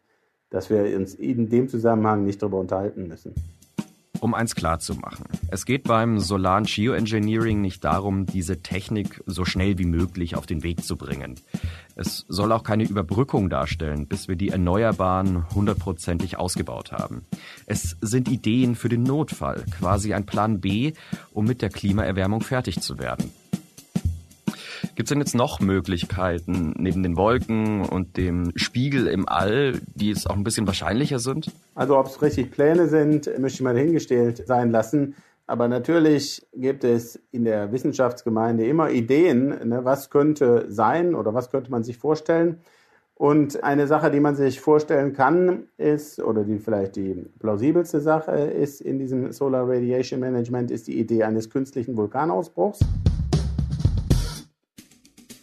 dass 0.49 0.69
wir 0.69 0.95
uns 0.95 1.15
in 1.15 1.49
dem 1.49 1.69
Zusammenhang 1.69 2.25
nicht 2.25 2.41
darüber 2.41 2.59
unterhalten 2.59 3.07
müssen. 3.07 3.33
Um 4.21 4.33
eins 4.33 4.53
klarzumachen. 4.55 5.25
Es 5.49 5.65
geht 5.65 5.83
beim 5.83 6.19
Solar 6.19 6.61
Geoengineering 6.63 7.61
nicht 7.61 7.83
darum, 7.85 8.25
diese 8.25 8.61
Technik 8.61 9.23
so 9.25 9.45
schnell 9.45 9.77
wie 9.77 9.85
möglich 9.85 10.35
auf 10.35 10.45
den 10.45 10.61
Weg 10.61 10.83
zu 10.83 10.97
bringen. 10.97 11.35
Es 11.95 12.25
soll 12.27 12.51
auch 12.51 12.63
keine 12.63 12.83
Überbrückung 12.83 13.49
darstellen, 13.49 14.07
bis 14.07 14.27
wir 14.27 14.35
die 14.35 14.49
Erneuerbaren 14.49 15.49
hundertprozentig 15.55 16.37
ausgebaut 16.37 16.91
haben. 16.91 17.25
Es 17.65 17.95
sind 18.01 18.29
Ideen 18.29 18.75
für 18.75 18.89
den 18.89 19.03
Notfall, 19.03 19.63
quasi 19.77 20.13
ein 20.13 20.25
Plan 20.25 20.59
B, 20.59 20.93
um 21.31 21.45
mit 21.45 21.61
der 21.61 21.69
Klimaerwärmung 21.69 22.41
fertig 22.41 22.81
zu 22.81 22.99
werden. 22.99 23.31
Gibt 24.99 25.07
es 25.07 25.13
denn 25.13 25.21
jetzt 25.21 25.33
noch 25.33 25.61
Möglichkeiten 25.61 26.73
neben 26.77 27.03
den 27.03 27.15
Wolken 27.15 27.85
und 27.85 28.17
dem 28.17 28.51
Spiegel 28.57 29.07
im 29.07 29.29
All, 29.29 29.79
die 29.95 30.09
jetzt 30.09 30.29
auch 30.29 30.35
ein 30.35 30.43
bisschen 30.43 30.67
wahrscheinlicher 30.67 31.19
sind? 31.19 31.53
Also 31.73 31.97
ob 31.97 32.07
es 32.07 32.21
richtig 32.21 32.51
Pläne 32.51 32.89
sind, 32.89 33.27
möchte 33.39 33.55
ich 33.55 33.61
mal 33.61 33.73
dahingestellt 33.73 34.45
sein 34.45 34.71
lassen. 34.71 35.15
Aber 35.47 35.69
natürlich 35.69 36.45
gibt 36.53 36.83
es 36.83 37.17
in 37.31 37.45
der 37.45 37.71
Wissenschaftsgemeinde 37.71 38.67
immer 38.67 38.89
Ideen, 38.89 39.69
ne, 39.69 39.85
was 39.85 40.09
könnte 40.09 40.65
sein 40.67 41.15
oder 41.15 41.33
was 41.33 41.49
könnte 41.49 41.71
man 41.71 41.85
sich 41.85 41.97
vorstellen. 41.97 42.57
Und 43.15 43.63
eine 43.63 43.87
Sache, 43.87 44.11
die 44.11 44.19
man 44.19 44.35
sich 44.35 44.59
vorstellen 44.59 45.13
kann, 45.13 45.69
ist, 45.77 46.19
oder 46.19 46.43
die 46.43 46.59
vielleicht 46.59 46.97
die 46.97 47.25
plausibelste 47.39 48.01
Sache 48.01 48.33
ist 48.33 48.81
in 48.81 48.99
diesem 48.99 49.31
Solar 49.31 49.65
Radiation 49.65 50.19
Management, 50.19 50.71
ist 50.71 50.87
die 50.87 50.99
Idee 50.99 51.23
eines 51.23 51.49
künstlichen 51.49 51.95
Vulkanausbruchs. 51.95 52.81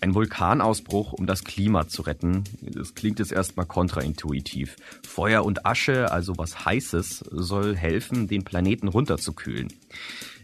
Ein 0.07 0.15
Vulkanausbruch, 0.15 1.15
um 1.15 1.27
das 1.27 1.43
Klima 1.43 1.89
zu 1.89 2.03
retten. 2.03 2.45
Das 2.61 2.95
klingt 2.95 3.19
jetzt 3.19 3.33
erstmal 3.33 3.67
kontraintuitiv. 3.67 4.77
Feuer 5.05 5.45
und 5.45 5.67
Asche, 5.67 6.13
also 6.13 6.39
was 6.39 6.65
Heißes, 6.65 7.25
soll 7.33 7.75
helfen, 7.75 8.29
den 8.29 8.45
Planeten 8.45 8.87
runterzukühlen. 8.87 9.67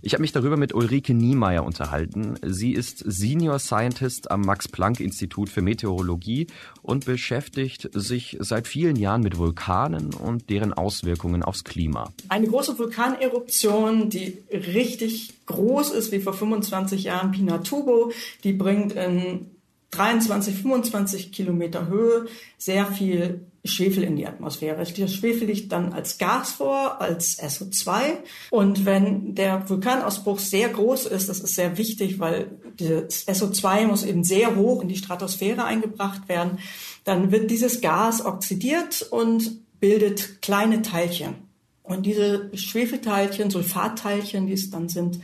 Ich 0.04 0.14
habe 0.14 0.22
mich 0.22 0.32
darüber 0.32 0.56
mit 0.56 0.74
Ulrike 0.74 1.14
Niemeyer 1.14 1.64
unterhalten. 1.64 2.34
Sie 2.44 2.72
ist 2.72 3.04
Senior 3.06 3.60
Scientist 3.60 4.32
am 4.32 4.40
Max-Planck-Institut 4.40 5.48
für 5.48 5.62
Meteorologie 5.62 6.48
und 6.82 7.04
beschäftigt 7.04 7.88
sich 7.92 8.36
seit 8.40 8.66
vielen 8.66 8.96
Jahren 8.96 9.22
mit 9.22 9.38
Vulkanen 9.38 10.12
und 10.12 10.50
deren 10.50 10.72
Auswirkungen 10.72 11.44
aufs 11.44 11.62
Klima. 11.62 12.12
Eine 12.28 12.48
große 12.48 12.80
Vulkaneruption, 12.80 14.10
die 14.10 14.38
richtig 14.50 15.34
groß 15.46 15.92
ist, 15.92 16.10
wie 16.10 16.18
vor 16.18 16.32
25 16.32 17.04
Jahren 17.04 17.30
Pinatubo, 17.30 18.10
die 18.42 18.54
bringt 18.54 18.94
in 18.94 19.51
23, 19.92 20.54
25 20.62 21.32
Kilometer 21.32 21.86
Höhe 21.86 22.26
sehr 22.58 22.86
viel 22.86 23.46
Schwefel 23.64 24.02
in 24.02 24.16
die 24.16 24.26
Atmosphäre. 24.26 24.78
Das 24.78 25.14
Schwefel 25.14 25.46
liegt 25.46 25.70
dann 25.70 25.92
als 25.92 26.18
Gas 26.18 26.52
vor, 26.52 27.00
als 27.00 27.38
SO2. 27.38 28.16
Und 28.50 28.84
wenn 28.84 29.34
der 29.34 29.68
Vulkanausbruch 29.68 30.40
sehr 30.40 30.70
groß 30.70 31.06
ist, 31.06 31.28
das 31.28 31.40
ist 31.40 31.54
sehr 31.54 31.78
wichtig, 31.78 32.18
weil 32.18 32.50
das 32.78 33.28
SO2 33.28 33.86
muss 33.86 34.04
eben 34.04 34.24
sehr 34.24 34.56
hoch 34.56 34.82
in 34.82 34.88
die 34.88 34.96
Stratosphäre 34.96 35.64
eingebracht 35.64 36.28
werden, 36.28 36.58
dann 37.04 37.30
wird 37.30 37.50
dieses 37.50 37.80
Gas 37.80 38.24
oxidiert 38.24 39.02
und 39.10 39.60
bildet 39.78 40.42
kleine 40.42 40.82
Teilchen. 40.82 41.34
Und 41.82 42.06
diese 42.06 42.50
Schwefelteilchen, 42.54 43.50
Sulfatteilchen, 43.50 44.46
die 44.46 44.54
es 44.54 44.70
dann 44.70 44.88
sind, 44.88 45.20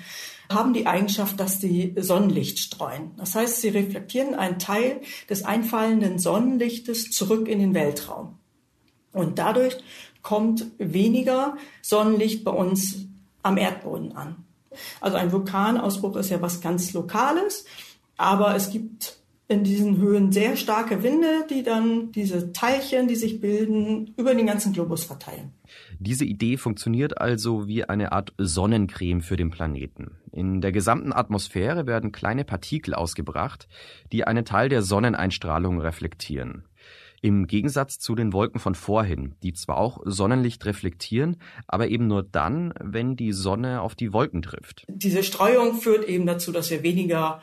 haben 0.50 0.72
die 0.72 0.86
Eigenschaft, 0.86 1.38
dass 1.38 1.60
sie 1.60 1.94
Sonnenlicht 1.96 2.58
streuen. 2.58 3.12
Das 3.16 3.34
heißt, 3.34 3.60
sie 3.60 3.68
reflektieren 3.68 4.34
einen 4.34 4.58
Teil 4.58 5.00
des 5.28 5.44
einfallenden 5.44 6.18
Sonnenlichtes 6.18 7.10
zurück 7.10 7.48
in 7.48 7.58
den 7.58 7.74
Weltraum. 7.74 8.38
Und 9.12 9.38
dadurch 9.38 9.76
kommt 10.22 10.66
weniger 10.78 11.56
Sonnenlicht 11.82 12.44
bei 12.44 12.50
uns 12.50 13.06
am 13.42 13.56
Erdboden 13.56 14.16
an. 14.16 14.44
Also 15.00 15.16
ein 15.16 15.32
Vulkanausbruch 15.32 16.16
ist 16.16 16.30
ja 16.30 16.40
was 16.40 16.60
ganz 16.60 16.92
Lokales, 16.92 17.64
aber 18.16 18.54
es 18.54 18.70
gibt 18.70 19.17
in 19.48 19.64
diesen 19.64 19.96
Höhen 19.96 20.30
sehr 20.30 20.56
starke 20.56 21.02
Winde, 21.02 21.46
die 21.48 21.62
dann 21.62 22.12
diese 22.12 22.52
Teilchen, 22.52 23.08
die 23.08 23.16
sich 23.16 23.40
bilden, 23.40 24.12
über 24.18 24.34
den 24.34 24.46
ganzen 24.46 24.74
Globus 24.74 25.04
verteilen. 25.04 25.54
Diese 25.98 26.26
Idee 26.26 26.58
funktioniert 26.58 27.18
also 27.18 27.66
wie 27.66 27.84
eine 27.84 28.12
Art 28.12 28.34
Sonnencreme 28.36 29.22
für 29.22 29.36
den 29.36 29.50
Planeten. 29.50 30.18
In 30.32 30.60
der 30.60 30.70
gesamten 30.70 31.14
Atmosphäre 31.14 31.86
werden 31.86 32.12
kleine 32.12 32.44
Partikel 32.44 32.92
ausgebracht, 32.92 33.68
die 34.12 34.24
einen 34.24 34.44
Teil 34.44 34.68
der 34.68 34.82
Sonneneinstrahlung 34.82 35.80
reflektieren. 35.80 36.64
Im 37.20 37.46
Gegensatz 37.46 37.98
zu 37.98 38.14
den 38.14 38.32
Wolken 38.32 38.60
von 38.60 38.74
vorhin, 38.74 39.34
die 39.42 39.52
zwar 39.52 39.78
auch 39.78 39.98
Sonnenlicht 40.04 40.64
reflektieren, 40.66 41.38
aber 41.66 41.88
eben 41.88 42.06
nur 42.06 42.22
dann, 42.22 42.72
wenn 42.80 43.16
die 43.16 43.32
Sonne 43.32 43.80
auf 43.80 43.94
die 43.94 44.12
Wolken 44.12 44.42
trifft. 44.42 44.84
Diese 44.88 45.24
Streuung 45.24 45.74
führt 45.74 46.04
eben 46.04 46.26
dazu, 46.26 46.52
dass 46.52 46.70
wir 46.70 46.82
weniger 46.82 47.40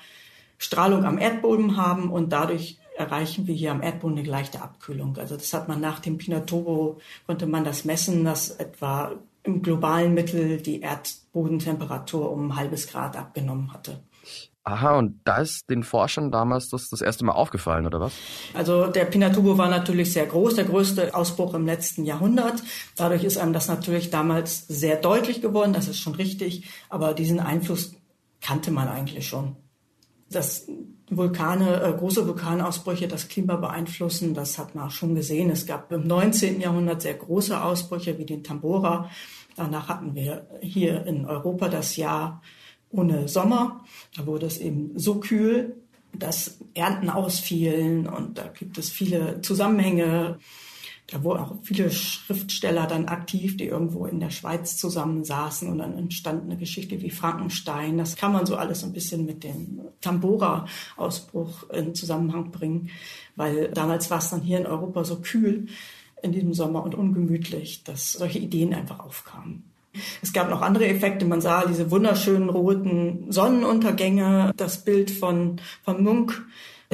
Strahlung 0.57 1.05
am 1.05 1.17
Erdboden 1.17 1.77
haben 1.77 2.09
und 2.09 2.31
dadurch 2.31 2.79
erreichen 2.97 3.47
wir 3.47 3.55
hier 3.55 3.71
am 3.71 3.81
Erdboden 3.81 4.17
eine 4.17 4.27
leichte 4.27 4.61
Abkühlung. 4.61 5.17
Also 5.17 5.35
das 5.35 5.53
hat 5.53 5.67
man 5.67 5.81
nach 5.81 5.99
dem 5.99 6.17
Pinatubo, 6.17 6.99
konnte 7.27 7.45
man 7.45 7.63
das 7.63 7.85
messen, 7.85 8.23
dass 8.23 8.51
etwa 8.51 9.11
im 9.43 9.61
globalen 9.61 10.13
Mittel 10.13 10.61
die 10.61 10.81
Erdbodentemperatur 10.81 12.31
um 12.31 12.47
ein 12.47 12.55
halbes 12.55 12.87
Grad 12.87 13.15
abgenommen 13.15 13.73
hatte. 13.73 13.99
Aha, 14.67 14.97
und 14.97 15.19
da 15.25 15.37
ist 15.37 15.69
den 15.69 15.83
Forschern 15.83 16.31
damals 16.31 16.69
das 16.69 16.89
das 16.89 17.01
erste 17.01 17.23
Mal 17.23 17.33
aufgefallen, 17.33 17.85
oder 17.85 17.99
was? 17.99 18.13
Also 18.55 18.87
der 18.87 19.05
Pinatubo 19.05 19.59
war 19.59 19.69
natürlich 19.69 20.11
sehr 20.11 20.25
groß, 20.25 20.55
der 20.55 20.65
größte 20.65 21.13
Ausbruch 21.13 21.53
im 21.53 21.67
letzten 21.67 22.03
Jahrhundert. 22.03 22.63
Dadurch 22.95 23.23
ist 23.23 23.37
einem 23.37 23.53
das 23.53 23.67
natürlich 23.67 24.09
damals 24.09 24.67
sehr 24.67 24.95
deutlich 24.95 25.43
geworden, 25.43 25.73
das 25.73 25.87
ist 25.87 25.99
schon 25.99 26.15
richtig, 26.15 26.67
aber 26.89 27.13
diesen 27.13 27.39
Einfluss 27.39 27.93
kannte 28.41 28.71
man 28.71 28.87
eigentlich 28.87 29.27
schon 29.27 29.55
dass 30.29 30.67
Vulkane, 31.09 31.81
äh, 31.81 31.93
große 31.93 32.27
Vulkanausbrüche 32.27 33.07
das 33.07 33.27
Klima 33.27 33.55
beeinflussen, 33.57 34.33
das 34.33 34.57
hat 34.57 34.75
man 34.75 34.87
auch 34.87 34.91
schon 34.91 35.15
gesehen. 35.15 35.49
Es 35.49 35.65
gab 35.65 35.91
im 35.91 36.07
19. 36.07 36.61
Jahrhundert 36.61 37.01
sehr 37.01 37.13
große 37.13 37.61
Ausbrüche 37.61 38.17
wie 38.17 38.25
den 38.25 38.43
Tambora. 38.43 39.09
Danach 39.55 39.87
hatten 39.87 40.15
wir 40.15 40.47
hier 40.61 41.05
in 41.05 41.25
Europa 41.25 41.69
das 41.69 41.95
Jahr 41.95 42.41
ohne 42.89 43.27
Sommer. 43.27 43.83
Da 44.15 44.25
wurde 44.25 44.47
es 44.47 44.57
eben 44.57 44.97
so 44.97 45.19
kühl, 45.19 45.75
dass 46.11 46.57
Ernten 46.73 47.09
ausfielen 47.09 48.07
und 48.07 48.37
da 48.37 48.47
gibt 48.47 48.77
es 48.77 48.89
viele 48.89 49.41
Zusammenhänge 49.41 50.39
da 51.07 51.23
wurden 51.23 51.39
auch 51.39 51.55
viele 51.61 51.91
Schriftsteller 51.91 52.87
dann 52.87 53.05
aktiv, 53.05 53.57
die 53.57 53.65
irgendwo 53.65 54.07
in 54.07 54.19
der 54.19 54.31
Schweiz 54.31 54.75
zusammensaßen 54.77 55.69
und 55.69 55.77
dann 55.77 55.97
entstand 55.97 56.43
eine 56.43 56.57
Geschichte 56.57 57.01
wie 57.01 57.11
Frankenstein. 57.11 57.97
Das 57.99 58.15
kann 58.15 58.33
man 58.33 58.47
so 58.47 58.55
alles 58.55 58.83
ein 58.83 58.93
bisschen 58.93 59.25
mit 59.25 59.43
dem 59.43 59.81
Tambora-Ausbruch 60.01 61.69
in 61.69 61.93
Zusammenhang 61.93 62.49
bringen, 62.51 62.89
weil 63.35 63.69
damals 63.69 64.09
war 64.09 64.17
es 64.17 64.31
dann 64.31 64.41
hier 64.41 64.57
in 64.57 64.65
Europa 64.65 65.03
so 65.03 65.17
kühl 65.17 65.67
in 66.23 66.31
diesem 66.31 66.53
Sommer 66.53 66.83
und 66.83 66.95
ungemütlich, 66.95 67.83
dass 67.83 68.13
solche 68.13 68.39
Ideen 68.39 68.73
einfach 68.73 68.99
aufkamen. 68.99 69.63
Es 70.21 70.33
gab 70.33 70.49
noch 70.49 70.61
andere 70.61 70.87
Effekte. 70.87 71.25
Man 71.25 71.39
sah 71.39 71.65
diese 71.65 71.91
wunderschönen 71.91 72.49
roten 72.49 73.31
Sonnenuntergänge, 73.31 74.51
das 74.57 74.83
Bild 74.83 75.11
von, 75.11 75.61
von 75.83 76.03
Munch 76.03 76.41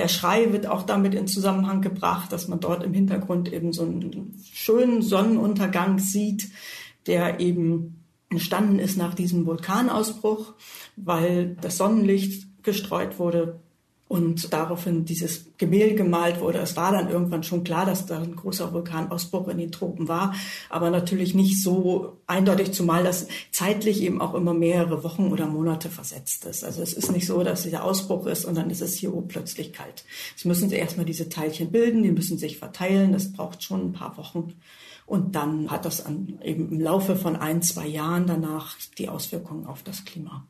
der 0.01 0.07
Schrei 0.07 0.51
wird 0.51 0.65
auch 0.65 0.81
damit 0.81 1.13
in 1.13 1.27
Zusammenhang 1.27 1.81
gebracht, 1.81 2.31
dass 2.31 2.47
man 2.47 2.59
dort 2.59 2.83
im 2.83 2.91
Hintergrund 2.91 3.53
eben 3.53 3.71
so 3.71 3.83
einen 3.83 4.33
schönen 4.51 5.03
Sonnenuntergang 5.03 5.99
sieht, 5.99 6.49
der 7.05 7.39
eben 7.39 8.03
entstanden 8.29 8.79
ist 8.79 8.97
nach 8.97 9.13
diesem 9.13 9.45
Vulkanausbruch, 9.45 10.55
weil 10.95 11.55
das 11.61 11.77
Sonnenlicht 11.77 12.63
gestreut 12.63 13.19
wurde 13.19 13.59
und 14.11 14.51
daraufhin 14.51 15.05
dieses 15.05 15.45
Gemälde 15.57 15.95
gemalt 15.95 16.41
wurde. 16.41 16.59
Es 16.59 16.75
war 16.75 16.91
dann 16.91 17.09
irgendwann 17.09 17.43
schon 17.43 17.63
klar, 17.63 17.85
dass 17.85 18.07
da 18.07 18.19
ein 18.19 18.35
großer 18.35 18.73
Vulkanausbruch 18.73 19.47
in 19.47 19.57
den 19.57 19.71
Tropen 19.71 20.09
war, 20.09 20.35
aber 20.69 20.89
natürlich 20.89 21.33
nicht 21.33 21.63
so 21.63 22.17
eindeutig, 22.27 22.73
zumal 22.73 23.05
das 23.05 23.29
zeitlich 23.51 24.01
eben 24.01 24.19
auch 24.19 24.33
immer 24.33 24.53
mehrere 24.53 25.05
Wochen 25.05 25.31
oder 25.31 25.47
Monate 25.47 25.89
versetzt 25.89 26.43
ist. 26.43 26.65
Also 26.65 26.81
es 26.81 26.91
ist 26.91 27.09
nicht 27.13 27.25
so, 27.25 27.41
dass 27.41 27.63
dieser 27.63 27.85
Ausbruch 27.85 28.25
ist 28.25 28.43
und 28.43 28.55
dann 28.55 28.69
ist 28.69 28.81
es 28.81 28.95
hier 28.95 29.13
oben 29.13 29.29
plötzlich 29.29 29.71
kalt. 29.71 30.03
Es 30.35 30.43
müssen 30.43 30.67
sie 30.67 30.75
erstmal 30.75 31.05
diese 31.05 31.29
Teilchen 31.29 31.71
bilden, 31.71 32.03
die 32.03 32.11
müssen 32.11 32.37
sich 32.37 32.57
verteilen, 32.57 33.13
das 33.13 33.31
braucht 33.31 33.63
schon 33.63 33.79
ein 33.79 33.93
paar 33.93 34.17
Wochen. 34.17 34.55
Und 35.05 35.35
dann 35.35 35.71
hat 35.71 35.85
das 35.85 36.05
an, 36.05 36.37
eben 36.43 36.69
im 36.69 36.81
Laufe 36.81 37.15
von 37.15 37.37
ein, 37.37 37.61
zwei 37.61 37.87
Jahren 37.87 38.27
danach 38.27 38.75
die 38.97 39.07
Auswirkungen 39.07 39.67
auf 39.67 39.83
das 39.83 40.03
Klima. 40.03 40.45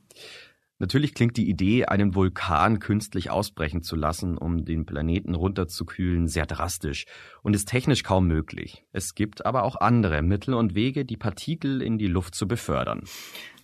Natürlich 0.82 1.14
klingt 1.14 1.38
die 1.38 1.48
Idee, 1.48 1.86
einen 1.86 2.16
Vulkan 2.16 2.80
künstlich 2.80 3.30
ausbrechen 3.30 3.84
zu 3.84 3.96
lassen, 3.96 4.36
um 4.36 4.66
den 4.66 4.88
Planeten 4.88 5.36
runterzukühlen, 5.36 6.28
sehr 6.28 6.48
drastisch 6.48 7.06
und 7.44 7.56
ist 7.56 7.70
technisch 7.70 8.02
kaum 8.02 8.26
möglich. 8.26 8.84
Es 8.92 9.14
gibt 9.14 9.46
aber 9.46 9.62
auch 9.62 9.76
andere 9.76 10.24
Mittel 10.24 10.56
und 10.56 10.74
Wege, 10.74 11.06
die 11.06 11.18
Partikel 11.18 11.84
in 11.84 12.00
die 12.00 12.08
Luft 12.08 12.34
zu 12.34 12.48
befördern. 12.48 13.04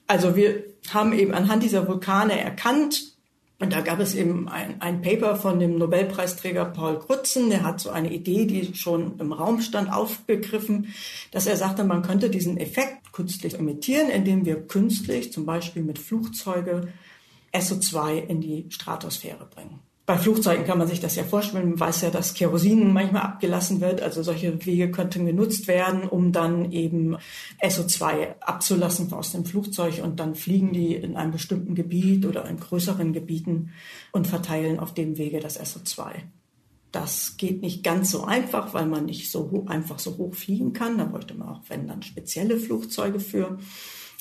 Also 0.06 0.36
wir 0.36 0.64
haben 0.94 1.12
eben 1.12 1.34
anhand 1.34 1.64
dieser 1.64 1.88
Vulkane 1.88 2.40
erkannt, 2.40 3.18
und 3.60 3.74
da 3.74 3.82
gab 3.82 4.00
es 4.00 4.14
eben 4.14 4.48
ein, 4.48 4.80
ein 4.82 5.02
Paper 5.02 5.36
von 5.36 5.60
dem 5.60 5.80
Nobelpreisträger 5.80 6.66
Paul 6.66 7.00
Krutzen, 7.00 7.50
der 7.50 7.64
hat 7.64 7.80
so 7.80 7.90
eine 7.90 8.14
Idee, 8.14 8.46
die 8.46 8.76
schon 8.76 9.20
im 9.20 9.34
Raum 9.34 9.62
stand, 9.62 9.92
aufgegriffen, 9.92 10.94
dass 11.32 11.48
er 11.48 11.58
sagte, 11.58 11.84
man 11.84 12.04
könnte 12.04 12.30
diesen 12.30 12.58
Effekt 12.58 13.12
künstlich 13.12 13.56
imitieren, 13.56 14.10
indem 14.10 14.46
wir 14.46 14.68
künstlich, 14.68 15.34
zum 15.34 15.48
Beispiel 15.48 15.82
mit 15.82 15.98
Flugzeuge, 15.98 16.90
SO2 17.54 18.28
in 18.28 18.42
die 18.42 18.66
Stratosphäre 18.70 19.46
bringen. 19.46 19.80
Bei 20.08 20.18
Flugzeugen 20.18 20.66
kann 20.66 20.78
man 20.78 20.88
sich 20.88 21.02
das 21.02 21.18
ja 21.18 21.26
vorstellen. 21.26 21.72
Man 21.72 21.80
weiß 21.82 22.00
ja, 22.00 22.10
dass 22.10 22.34
Kerosin 22.34 22.94
manchmal 22.94 23.24
abgelassen 23.24 23.82
wird. 23.82 24.02
Also 24.02 24.24
solche 24.24 24.66
Wege 24.66 24.90
könnten 24.90 25.26
genutzt 25.26 25.68
werden, 25.68 26.04
um 26.04 26.32
dann 26.32 26.72
eben 26.72 27.18
SO2 27.62 28.40
abzulassen 28.40 29.12
aus 29.12 29.34
dem 29.34 29.44
Flugzeug. 29.44 30.02
Und 30.02 30.22
dann 30.22 30.36
fliegen 30.36 30.72
die 30.72 30.96
in 30.96 31.18
einem 31.18 31.34
bestimmten 31.34 31.76
Gebiet 31.76 32.26
oder 32.26 32.48
in 32.48 32.58
größeren 32.58 33.12
Gebieten 33.12 33.74
und 34.14 34.28
verteilen 34.28 34.80
auf 34.80 34.94
dem 34.94 35.18
Wege 35.18 35.42
das 35.42 35.60
SO2. 35.60 36.12
Das 36.94 37.36
geht 37.36 37.62
nicht 37.62 37.84
ganz 37.84 38.10
so 38.10 38.24
einfach, 38.24 38.74
weil 38.74 38.86
man 38.86 39.08
nicht 39.08 39.30
so 39.30 39.66
einfach 39.68 40.00
so 40.00 40.16
hoch 40.16 40.36
fliegen 40.36 40.72
kann. 40.72 40.98
Da 40.98 41.04
bräuchte 41.04 41.34
man 41.34 41.50
auch, 41.50 41.62
wenn 41.68 41.86
dann 41.86 42.02
spezielle 42.02 42.58
Flugzeuge 42.60 43.20
für. 43.20 43.58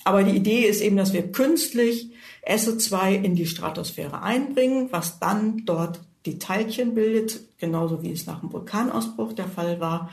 Aber 0.02 0.24
die 0.24 0.36
Idee 0.36 0.62
ist 0.62 0.80
eben, 0.80 0.96
dass 0.96 1.12
wir 1.12 1.30
künstlich 1.30 2.10
SO2 2.46 3.22
in 3.22 3.34
die 3.34 3.46
Stratosphäre 3.46 4.22
einbringen, 4.22 4.88
was 4.90 5.18
dann 5.18 5.64
dort 5.64 6.00
die 6.26 6.38
Teilchen 6.38 6.94
bildet, 6.94 7.40
genauso 7.58 8.02
wie 8.02 8.12
es 8.12 8.26
nach 8.26 8.40
dem 8.40 8.52
Vulkanausbruch 8.52 9.32
der 9.32 9.48
Fall 9.48 9.80
war, 9.80 10.10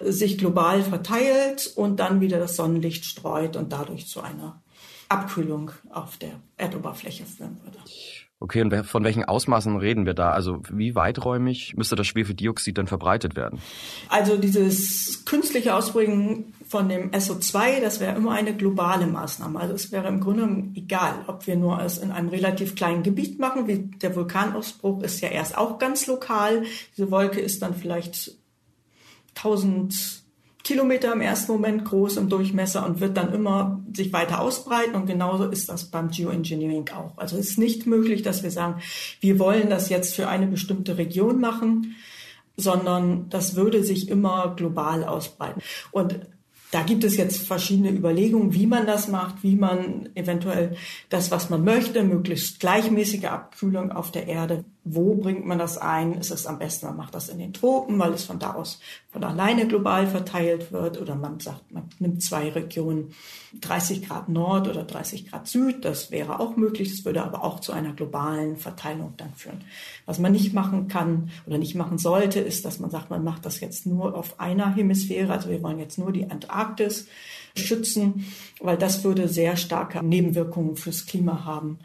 sich 0.00 0.38
global 0.38 0.82
verteilt 0.82 1.72
und 1.74 1.98
dann 1.98 2.20
wieder 2.20 2.38
das 2.38 2.56
Sonnenlicht 2.56 3.04
streut 3.04 3.56
und 3.56 3.72
dadurch 3.72 4.06
zu 4.06 4.20
einer 4.20 4.62
Abkühlung 5.08 5.70
auf 5.90 6.16
der 6.18 6.40
Erdoberfläche 6.56 7.24
führen 7.24 7.58
würde. 7.62 7.78
Okay, 8.38 8.60
und 8.60 8.86
von 8.86 9.02
welchen 9.02 9.24
Ausmaßen 9.24 9.76
reden 9.78 10.04
wir 10.04 10.12
da? 10.12 10.30
Also 10.30 10.60
wie 10.70 10.94
weiträumig 10.94 11.74
müsste 11.74 11.96
das 11.96 12.06
Schwefeldioxid 12.06 12.76
dann 12.76 12.86
verbreitet 12.86 13.34
werden? 13.34 13.60
Also 14.10 14.36
dieses 14.36 15.24
künstliche 15.24 15.74
Ausbringen 15.74 16.52
von 16.66 16.88
dem 16.88 17.10
SO2, 17.12 17.80
das 17.80 18.00
wäre 18.00 18.16
immer 18.16 18.32
eine 18.32 18.54
globale 18.54 19.06
Maßnahme. 19.06 19.60
Also 19.60 19.74
es 19.74 19.92
wäre 19.92 20.08
im 20.08 20.20
Grunde 20.20 20.64
egal, 20.74 21.24
ob 21.28 21.46
wir 21.46 21.56
nur 21.56 21.80
es 21.80 21.98
in 21.98 22.10
einem 22.10 22.28
relativ 22.28 22.74
kleinen 22.74 23.02
Gebiet 23.02 23.38
machen, 23.38 23.68
wie 23.68 23.78
der 23.78 24.16
Vulkanausbruch 24.16 25.02
ist 25.02 25.20
ja 25.20 25.28
erst 25.28 25.56
auch 25.56 25.78
ganz 25.78 26.06
lokal. 26.06 26.64
Diese 26.96 27.10
Wolke 27.10 27.40
ist 27.40 27.62
dann 27.62 27.74
vielleicht 27.74 28.32
1000 29.36 30.24
Kilometer 30.64 31.12
im 31.12 31.20
ersten 31.20 31.52
Moment 31.52 31.84
groß 31.84 32.16
im 32.16 32.28
Durchmesser 32.28 32.84
und 32.84 32.98
wird 32.98 33.16
dann 33.16 33.32
immer 33.32 33.84
sich 33.94 34.12
weiter 34.12 34.40
ausbreiten. 34.40 34.96
Und 34.96 35.06
genauso 35.06 35.44
ist 35.44 35.68
das 35.68 35.84
beim 35.84 36.10
Geoengineering 36.10 36.88
auch. 36.88 37.16
Also 37.16 37.36
es 37.36 37.50
ist 37.50 37.58
nicht 37.58 37.86
möglich, 37.86 38.22
dass 38.22 38.42
wir 38.42 38.50
sagen, 38.50 38.82
wir 39.20 39.38
wollen 39.38 39.70
das 39.70 39.88
jetzt 39.88 40.16
für 40.16 40.26
eine 40.26 40.48
bestimmte 40.48 40.98
Region 40.98 41.38
machen, 41.38 41.94
sondern 42.56 43.28
das 43.30 43.54
würde 43.54 43.84
sich 43.84 44.08
immer 44.08 44.56
global 44.56 45.04
ausbreiten. 45.04 45.62
Und 45.92 46.18
da 46.72 46.82
gibt 46.82 47.04
es 47.04 47.16
jetzt 47.16 47.46
verschiedene 47.46 47.90
Überlegungen, 47.90 48.52
wie 48.52 48.66
man 48.66 48.86
das 48.86 49.08
macht, 49.08 49.42
wie 49.42 49.56
man 49.56 50.08
eventuell 50.14 50.76
das, 51.08 51.30
was 51.30 51.48
man 51.48 51.64
möchte, 51.64 52.02
möglichst 52.02 52.60
gleichmäßige 52.60 53.26
Abkühlung 53.26 53.92
auf 53.92 54.10
der 54.10 54.26
Erde, 54.26 54.64
wo 54.88 55.16
bringt 55.16 55.44
man 55.44 55.58
das 55.58 55.78
ein? 55.78 56.14
Ist 56.14 56.30
es 56.30 56.46
am 56.46 56.60
besten, 56.60 56.86
man 56.86 56.96
macht 56.96 57.14
das 57.14 57.28
in 57.28 57.38
den 57.38 57.52
Tropen, 57.52 57.98
weil 57.98 58.12
es 58.12 58.24
von 58.24 58.38
da 58.38 58.54
aus 58.54 58.78
von 59.10 59.24
alleine 59.24 59.66
global 59.66 60.06
verteilt 60.06 60.70
wird? 60.70 61.00
Oder 61.00 61.16
man 61.16 61.40
sagt, 61.40 61.72
man 61.72 61.88
nimmt 61.98 62.22
zwei 62.22 62.50
Regionen, 62.50 63.12
30 63.60 64.06
Grad 64.06 64.28
Nord 64.28 64.68
oder 64.68 64.84
30 64.84 65.28
Grad 65.28 65.48
Süd. 65.48 65.84
Das 65.84 66.12
wäre 66.12 66.38
auch 66.38 66.56
möglich. 66.56 66.90
Das 66.90 67.04
würde 67.04 67.24
aber 67.24 67.42
auch 67.42 67.58
zu 67.58 67.72
einer 67.72 67.94
globalen 67.94 68.56
Verteilung 68.56 69.14
dann 69.16 69.34
führen. 69.34 69.64
Was 70.04 70.20
man 70.20 70.30
nicht 70.30 70.54
machen 70.54 70.86
kann 70.86 71.30
oder 71.46 71.58
nicht 71.58 71.74
machen 71.74 71.98
sollte, 71.98 72.38
ist, 72.38 72.64
dass 72.64 72.78
man 72.78 72.90
sagt, 72.90 73.10
man 73.10 73.24
macht 73.24 73.44
das 73.44 73.58
jetzt 73.58 73.86
nur 73.86 74.16
auf 74.16 74.38
einer 74.38 74.72
Hemisphäre. 74.72 75.32
Also 75.32 75.50
wir 75.50 75.64
wollen 75.64 75.80
jetzt 75.80 75.98
nur 75.98 76.12
die 76.12 76.30
Antarktis 76.30 76.55
schützen, 77.56 78.26
weil 78.60 78.76
das 78.76 79.04
würde 79.04 79.28
sehr 79.28 79.56
starke 79.56 80.02
Nebenwirkungen 80.02 80.76
fürs 80.76 81.06
Klima 81.06 81.44
haben. 81.44 81.78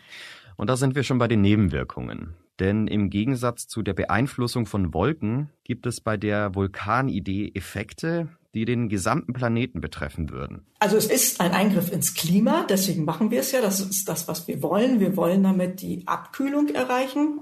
Und 0.57 0.69
da 0.69 0.75
sind 0.75 0.95
wir 0.95 1.03
schon 1.03 1.17
bei 1.17 1.27
den 1.27 1.41
Nebenwirkungen. 1.41 2.35
Denn 2.59 2.85
im 2.85 3.09
Gegensatz 3.09 3.67
zu 3.67 3.81
der 3.81 3.93
Beeinflussung 3.93 4.67
von 4.67 4.93
Wolken 4.93 5.49
gibt 5.63 5.87
es 5.87 6.01
bei 6.01 6.17
der 6.17 6.53
Vulkanidee 6.53 7.51
Effekte, 7.55 8.29
die 8.53 8.65
den 8.65 8.89
gesamten 8.89 9.33
Planeten 9.33 9.81
betreffen 9.81 10.29
würden. 10.29 10.67
Also 10.79 10.97
es 10.97 11.05
ist 11.05 11.41
ein 11.41 11.53
Eingriff 11.53 11.91
ins 11.91 12.13
Klima, 12.13 12.65
deswegen 12.69 13.05
machen 13.05 13.31
wir 13.31 13.39
es 13.39 13.51
ja. 13.51 13.61
Das 13.61 13.79
ist 13.79 14.07
das, 14.07 14.27
was 14.27 14.47
wir 14.47 14.61
wollen. 14.61 14.99
Wir 14.99 15.15
wollen 15.15 15.41
damit 15.41 15.81
die 15.81 16.03
Abkühlung 16.05 16.67
erreichen. 16.69 17.41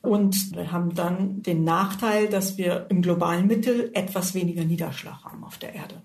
Und 0.00 0.36
wir 0.54 0.70
haben 0.70 0.94
dann 0.94 1.42
den 1.42 1.64
Nachteil, 1.64 2.28
dass 2.28 2.56
wir 2.56 2.86
im 2.88 3.02
globalen 3.02 3.46
Mittel 3.46 3.90
etwas 3.94 4.34
weniger 4.34 4.64
Niederschlag 4.64 5.24
haben 5.24 5.44
auf 5.44 5.58
der 5.58 5.74
Erde. 5.74 6.02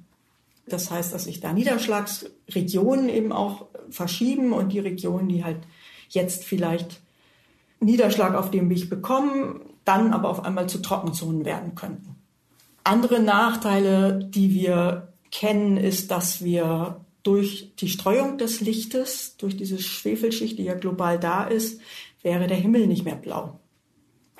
Das 0.73 0.91
heißt, 0.91 1.13
dass 1.13 1.25
sich 1.25 1.39
da 1.39 1.53
Niederschlagsregionen 1.53 3.10
eben 3.10 3.32
auch 3.32 3.67
verschieben 3.89 4.53
und 4.53 4.71
die 4.71 4.79
Regionen, 4.79 5.29
die 5.29 5.43
halt 5.43 5.60
jetzt 6.10 6.43
vielleicht 6.43 7.01
Niederschlag 7.79 8.36
auf 8.36 8.51
dem 8.51 8.69
Weg 8.69 8.89
bekommen, 8.89 9.62
dann 9.86 10.13
aber 10.13 10.29
auf 10.29 10.43
einmal 10.43 10.67
zu 10.67 10.82
Trockenzonen 10.82 11.45
werden 11.45 11.75
könnten. 11.75 12.15
Andere 12.84 13.19
Nachteile, 13.19 14.19
die 14.23 14.53
wir 14.53 15.13
kennen, 15.32 15.77
ist, 15.77 16.12
dass 16.12 16.43
wir 16.43 17.05
durch 17.23 17.73
die 17.79 17.89
Streuung 17.89 18.38
des 18.38 18.62
Lichtes, 18.62 19.38
durch 19.38 19.58
diese 19.58 19.79
Schwefelschicht, 19.79 20.58
die 20.58 20.63
ja 20.63 20.73
global 20.73 21.19
da 21.19 21.43
ist, 21.43 21.82
wäre 22.21 22.47
der 22.47 22.58
Himmel 22.58 22.88
nicht 22.88 23.05
mehr 23.05 23.15
blau. 23.15 23.59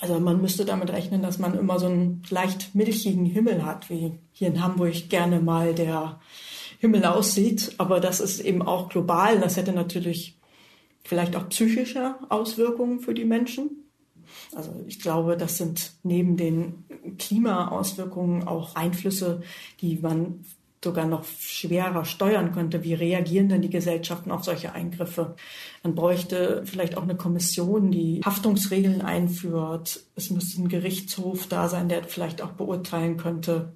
Also 0.02 0.20
man 0.20 0.42
müsste 0.42 0.66
damit 0.66 0.92
rechnen, 0.92 1.22
dass 1.22 1.40
man 1.40 1.58
immer 1.58 1.78
so 1.80 1.88
einen 1.88 2.24
leicht 2.30 2.74
milchigen 2.74 3.26
Himmel 3.26 3.66
hat, 3.66 3.90
wie 3.90 4.14
hier 4.32 4.48
in 4.48 4.64
Hamburg 4.64 5.10
gerne 5.10 5.42
mal 5.42 5.74
der 5.74 6.20
Himmel 6.80 7.06
aussieht. 7.06 7.74
Aber 7.78 8.00
das 8.00 8.20
ist 8.20 8.40
eben 8.40 8.62
auch 8.62 8.90
global. 8.90 9.40
Das 9.40 9.58
hätte 9.58 9.74
natürlich 9.74 10.38
vielleicht 11.04 11.36
auch 11.36 11.50
psychische 11.50 12.16
Auswirkungen 12.30 13.02
für 13.02 13.14
die 13.14 13.26
Menschen. 13.26 13.90
Also 14.56 14.72
ich 14.88 15.00
glaube, 15.00 15.36
das 15.38 15.58
sind 15.58 15.94
neben 16.04 16.38
den 16.38 16.86
Klimaauswirkungen 17.18 18.48
auch 18.48 18.76
Einflüsse, 18.76 19.42
die 19.82 19.98
man 19.98 20.46
sogar 20.84 21.06
noch 21.06 21.26
schwerer 21.26 22.06
steuern 22.06 22.52
könnte. 22.54 22.84
Wie 22.84 22.94
reagieren 22.94 23.50
denn 23.50 23.62
die 23.62 23.70
Gesellschaften 23.70 24.32
auf 24.32 24.44
solche 24.44 24.74
Eingriffe? 24.74 25.36
Man 25.84 25.96
bräuchte 25.96 26.64
vielleicht 26.66 26.98
auch 26.98 27.04
eine 27.04 27.16
Kommission, 27.16 27.92
die 27.92 28.22
Haftungsregeln 28.24 29.02
einführt. 29.02 30.02
Es 30.16 30.30
müsste 30.30 30.62
ein 30.62 30.70
Gerichtshof 30.70 31.48
da 31.48 31.68
sein, 31.68 31.90
der 31.90 32.04
vielleicht 32.04 32.42
auch 32.42 32.52
beurteilen 32.52 33.18
könnte, 33.18 33.74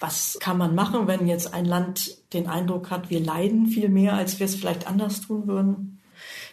was 0.00 0.38
kann 0.40 0.58
man 0.58 0.74
machen, 0.74 1.06
wenn 1.06 1.26
jetzt 1.26 1.54
ein 1.54 1.64
Land 1.64 2.18
den 2.34 2.46
Eindruck 2.46 2.90
hat, 2.90 3.10
wir 3.10 3.20
leiden 3.20 3.66
viel 3.66 3.88
mehr, 3.88 4.14
als 4.14 4.38
wir 4.38 4.44
es 4.44 4.54
vielleicht 4.54 4.86
anders 4.86 5.22
tun 5.22 5.46
würden. 5.46 6.00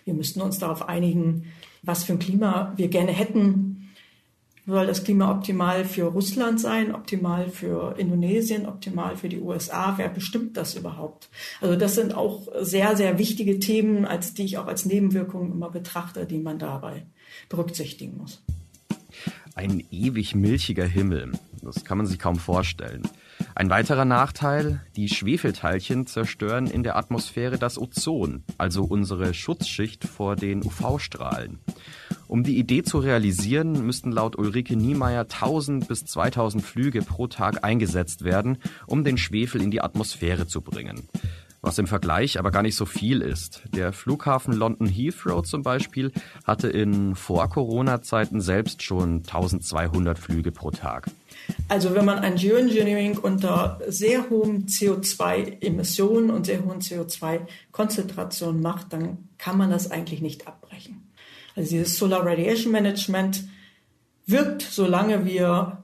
Wir 0.06 0.14
müssten 0.14 0.42
uns 0.42 0.60
darauf 0.60 0.88
einigen, 0.88 1.52
was 1.84 2.04
für 2.04 2.14
ein 2.14 2.20
Klima 2.20 2.74
wir 2.78 2.88
gerne 2.88 3.12
hätten. 3.12 3.71
Soll 4.72 4.88
das 4.88 5.04
Klima 5.04 5.30
optimal 5.30 5.84
für 5.84 6.06
Russland 6.06 6.58
sein, 6.58 6.96
optimal 6.96 7.50
für 7.50 7.98
Indonesien, 7.98 8.66
optimal 8.66 9.18
für 9.18 9.28
die 9.28 9.42
USA? 9.42 9.96
Wer 9.98 10.08
bestimmt 10.08 10.56
das 10.56 10.76
überhaupt? 10.76 11.30
Also 11.60 11.76
das 11.76 11.96
sind 11.96 12.16
auch 12.16 12.48
sehr, 12.62 12.96
sehr 12.96 13.18
wichtige 13.18 13.60
Themen, 13.60 14.06
als 14.06 14.34
die 14.34 14.46
ich 14.46 14.58
auch 14.58 14.68
als 14.68 14.86
Nebenwirkungen 14.86 15.52
immer 15.52 15.70
betrachte, 15.70 16.26
die 16.26 16.38
man 16.38 16.58
dabei 16.58 17.06
berücksichtigen 17.50 18.16
muss. 18.16 18.42
Ein 19.56 19.84
ewig 19.92 20.36
milchiger 20.36 20.86
Himmel. 20.86 21.34
Das 21.62 21.84
kann 21.84 21.98
man 21.98 22.08
sich 22.08 22.18
kaum 22.18 22.38
vorstellen. 22.38 23.04
Ein 23.56 23.70
weiterer 23.70 24.06
Nachteil, 24.06 24.80
die 24.96 25.10
Schwefelteilchen 25.10 26.08
zerstören 26.08 26.68
in 26.68 26.84
der 26.84 26.96
Atmosphäre 26.96 27.58
das 27.58 27.78
Ozon, 27.78 28.46
also 28.58 28.86
unsere 28.86 29.34
Schutzschicht 29.34 30.06
vor 30.06 30.38
den 30.38 30.64
UV-Strahlen. 30.64 31.60
Um 32.32 32.46
die 32.46 32.58
Idee 32.58 32.82
zu 32.82 33.00
realisieren, 33.00 33.86
müssten 33.86 34.10
laut 34.10 34.38
Ulrike 34.38 34.78
Niemeyer 34.78 35.24
1000 35.24 35.90
bis 35.90 36.06
2000 36.06 36.64
Flüge 36.64 37.02
pro 37.02 37.28
Tag 37.28 37.66
eingesetzt 37.66 38.24
werden, 38.24 38.58
um 38.88 39.04
den 39.04 39.18
Schwefel 39.18 39.62
in 39.62 39.70
die 39.70 39.82
Atmosphäre 39.82 40.48
zu 40.48 40.62
bringen. 40.62 41.10
Was 41.60 41.78
im 41.78 41.88
Vergleich 41.88 42.40
aber 42.40 42.52
gar 42.52 42.62
nicht 42.62 42.78
so 42.78 42.86
viel 42.86 43.20
ist. 43.20 43.64
Der 43.76 43.92
Flughafen 43.92 44.54
London 44.54 44.88
Heathrow 44.88 45.44
zum 45.44 45.62
Beispiel 45.62 46.14
hatte 46.46 46.70
in 46.70 47.16
Vor-Corona-Zeiten 47.16 48.40
selbst 48.40 48.82
schon 48.82 49.24
1200 49.28 50.18
Flüge 50.18 50.54
pro 50.54 50.72
Tag. 50.72 51.12
Also 51.68 51.94
wenn 51.96 52.06
man 52.06 52.20
ein 52.20 52.38
Geoengineering 52.38 53.18
unter 53.18 53.82
sehr 53.90 54.30
hohen 54.30 54.68
CO2-Emissionen 54.68 56.30
und 56.30 56.46
sehr 56.46 56.64
hohen 56.64 56.80
CO2-Konzentrationen 56.80 58.62
macht, 58.62 58.94
dann 58.94 59.18
kann 59.38 59.58
man 59.58 59.70
das 59.70 59.92
eigentlich 59.92 60.22
nicht 60.22 60.48
abbrechen. 60.48 61.11
Also 61.56 61.72
dieses 61.72 61.98
Solar 61.98 62.26
Radiation 62.26 62.72
Management 62.72 63.44
wirkt, 64.26 64.62
solange 64.62 65.26
wir 65.26 65.84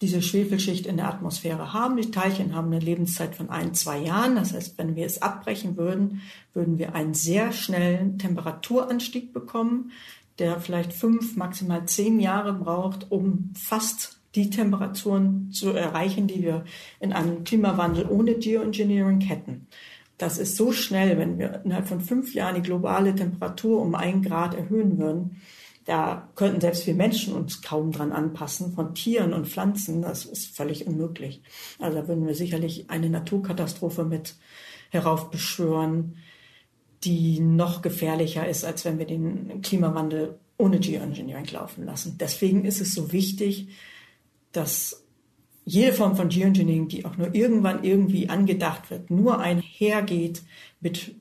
diese 0.00 0.22
Schwefelschicht 0.22 0.86
in 0.86 0.96
der 0.96 1.08
Atmosphäre 1.08 1.72
haben. 1.72 1.96
Die 1.96 2.10
Teilchen 2.10 2.54
haben 2.54 2.68
eine 2.68 2.78
Lebenszeit 2.78 3.34
von 3.34 3.50
ein, 3.50 3.74
zwei 3.74 3.98
Jahren. 3.98 4.36
Das 4.36 4.52
heißt, 4.54 4.78
wenn 4.78 4.94
wir 4.94 5.06
es 5.06 5.22
abbrechen 5.22 5.76
würden, 5.76 6.22
würden 6.54 6.78
wir 6.78 6.94
einen 6.94 7.14
sehr 7.14 7.52
schnellen 7.52 8.18
Temperaturanstieg 8.18 9.32
bekommen, 9.32 9.90
der 10.38 10.60
vielleicht 10.60 10.92
fünf, 10.92 11.36
maximal 11.36 11.86
zehn 11.86 12.20
Jahre 12.20 12.52
braucht, 12.52 13.10
um 13.10 13.50
fast 13.54 14.20
die 14.36 14.50
Temperaturen 14.50 15.50
zu 15.50 15.70
erreichen, 15.70 16.28
die 16.28 16.42
wir 16.42 16.64
in 17.00 17.12
einem 17.12 17.42
Klimawandel 17.42 18.06
ohne 18.08 18.34
Geoengineering 18.34 19.20
hätten. 19.20 19.66
Das 20.18 20.38
ist 20.38 20.56
so 20.56 20.72
schnell, 20.72 21.16
wenn 21.16 21.38
wir 21.38 21.62
innerhalb 21.64 21.86
von 21.86 22.00
fünf 22.00 22.34
Jahren 22.34 22.56
die 22.56 22.62
globale 22.62 23.14
Temperatur 23.14 23.80
um 23.80 23.94
ein 23.94 24.22
Grad 24.22 24.54
erhöhen 24.54 24.98
würden. 24.98 25.40
Da 25.84 26.28
könnten 26.34 26.60
selbst 26.60 26.86
wir 26.86 26.94
Menschen 26.94 27.32
uns 27.32 27.62
kaum 27.62 27.92
dran 27.92 28.12
anpassen. 28.12 28.74
Von 28.74 28.94
Tieren 28.94 29.32
und 29.32 29.48
Pflanzen, 29.48 30.02
das 30.02 30.26
ist 30.26 30.54
völlig 30.54 30.86
unmöglich. 30.86 31.40
Also 31.78 32.00
da 32.00 32.08
würden 32.08 32.26
wir 32.26 32.34
sicherlich 32.34 32.90
eine 32.90 33.08
Naturkatastrophe 33.08 34.04
mit 34.04 34.34
heraufbeschwören, 34.90 36.16
die 37.04 37.40
noch 37.40 37.80
gefährlicher 37.80 38.46
ist, 38.46 38.64
als 38.64 38.84
wenn 38.84 38.98
wir 38.98 39.06
den 39.06 39.62
Klimawandel 39.62 40.38
ohne 40.58 40.80
Geoengineering 40.80 41.46
laufen 41.52 41.84
lassen. 41.84 42.18
Deswegen 42.18 42.64
ist 42.64 42.80
es 42.80 42.92
so 42.92 43.12
wichtig, 43.12 43.68
dass 44.52 45.04
jede 45.68 45.92
Form 45.92 46.16
von 46.16 46.28
Geoengineering, 46.28 46.88
die 46.88 47.04
auch 47.04 47.16
nur 47.16 47.34
irgendwann 47.34 47.84
irgendwie 47.84 48.28
angedacht 48.28 48.90
wird, 48.90 49.10
nur 49.10 49.38
einhergeht 49.38 50.42
mit 50.80 51.14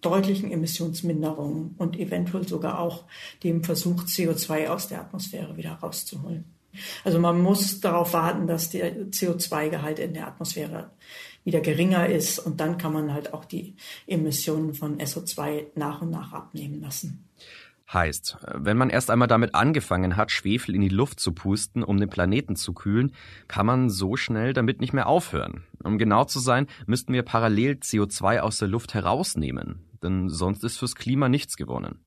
deutlichen 0.00 0.52
Emissionsminderungen 0.52 1.74
und 1.78 1.98
eventuell 1.98 2.46
sogar 2.46 2.78
auch 2.78 3.04
dem 3.42 3.64
Versuch, 3.64 4.04
CO2 4.04 4.68
aus 4.68 4.88
der 4.88 5.00
Atmosphäre 5.00 5.56
wieder 5.56 5.72
rauszuholen. 5.72 6.44
Also 7.02 7.18
man 7.18 7.40
muss 7.40 7.80
darauf 7.80 8.12
warten, 8.12 8.46
dass 8.46 8.70
der 8.70 9.06
CO2-Gehalt 9.06 9.98
in 9.98 10.14
der 10.14 10.28
Atmosphäre 10.28 10.92
wieder 11.42 11.60
geringer 11.60 12.06
ist 12.06 12.38
und 12.38 12.60
dann 12.60 12.78
kann 12.78 12.92
man 12.92 13.12
halt 13.12 13.34
auch 13.34 13.44
die 13.44 13.74
Emissionen 14.06 14.74
von 14.74 14.98
SO2 14.98 15.66
nach 15.74 16.02
und 16.02 16.10
nach 16.10 16.32
abnehmen 16.32 16.80
lassen. 16.80 17.24
Heißt, 17.92 18.36
wenn 18.52 18.76
man 18.76 18.90
erst 18.90 19.10
einmal 19.10 19.28
damit 19.28 19.54
angefangen 19.54 20.16
hat, 20.16 20.30
Schwefel 20.30 20.74
in 20.74 20.82
die 20.82 20.90
Luft 20.90 21.20
zu 21.20 21.32
pusten, 21.32 21.82
um 21.82 21.98
den 21.98 22.10
Planeten 22.10 22.54
zu 22.54 22.74
kühlen, 22.74 23.12
kann 23.48 23.64
man 23.64 23.88
so 23.88 24.14
schnell 24.14 24.52
damit 24.52 24.80
nicht 24.80 24.92
mehr 24.92 25.06
aufhören. 25.06 25.64
Um 25.82 25.96
genau 25.96 26.24
zu 26.24 26.38
sein, 26.38 26.66
müssten 26.86 27.14
wir 27.14 27.22
parallel 27.22 27.78
CO2 27.82 28.40
aus 28.40 28.58
der 28.58 28.68
Luft 28.68 28.92
herausnehmen, 28.92 29.86
denn 30.02 30.28
sonst 30.28 30.64
ist 30.64 30.76
fürs 30.78 30.96
Klima 30.96 31.30
nichts 31.30 31.56
gewonnen. 31.56 32.04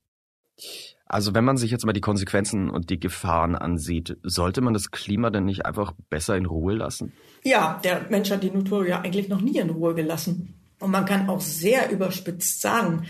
Also 1.07 1.33
wenn 1.33 1.43
man 1.43 1.57
sich 1.57 1.71
jetzt 1.71 1.85
mal 1.85 1.93
die 1.93 1.99
Konsequenzen 1.99 2.69
und 2.69 2.89
die 2.91 2.99
Gefahren 2.99 3.55
ansieht, 3.55 4.17
sollte 4.21 4.61
man 4.61 4.73
das 4.73 4.91
Klima 4.91 5.31
denn 5.31 5.45
nicht 5.45 5.65
einfach 5.65 5.93
besser 6.09 6.37
in 6.37 6.45
Ruhe 6.45 6.75
lassen? 6.75 7.11
Ja, 7.43 7.81
der 7.83 8.05
Mensch 8.09 8.29
hat 8.29 8.43
die 8.43 8.51
Natur 8.51 8.87
ja 8.87 9.01
eigentlich 9.01 9.29
noch 9.29 9.41
nie 9.41 9.57
in 9.57 9.71
Ruhe 9.71 9.95
gelassen. 9.95 10.53
Und 10.79 10.91
man 10.91 11.05
kann 11.05 11.29
auch 11.29 11.41
sehr 11.41 11.91
überspitzt 11.91 12.61
sagen, 12.61 13.05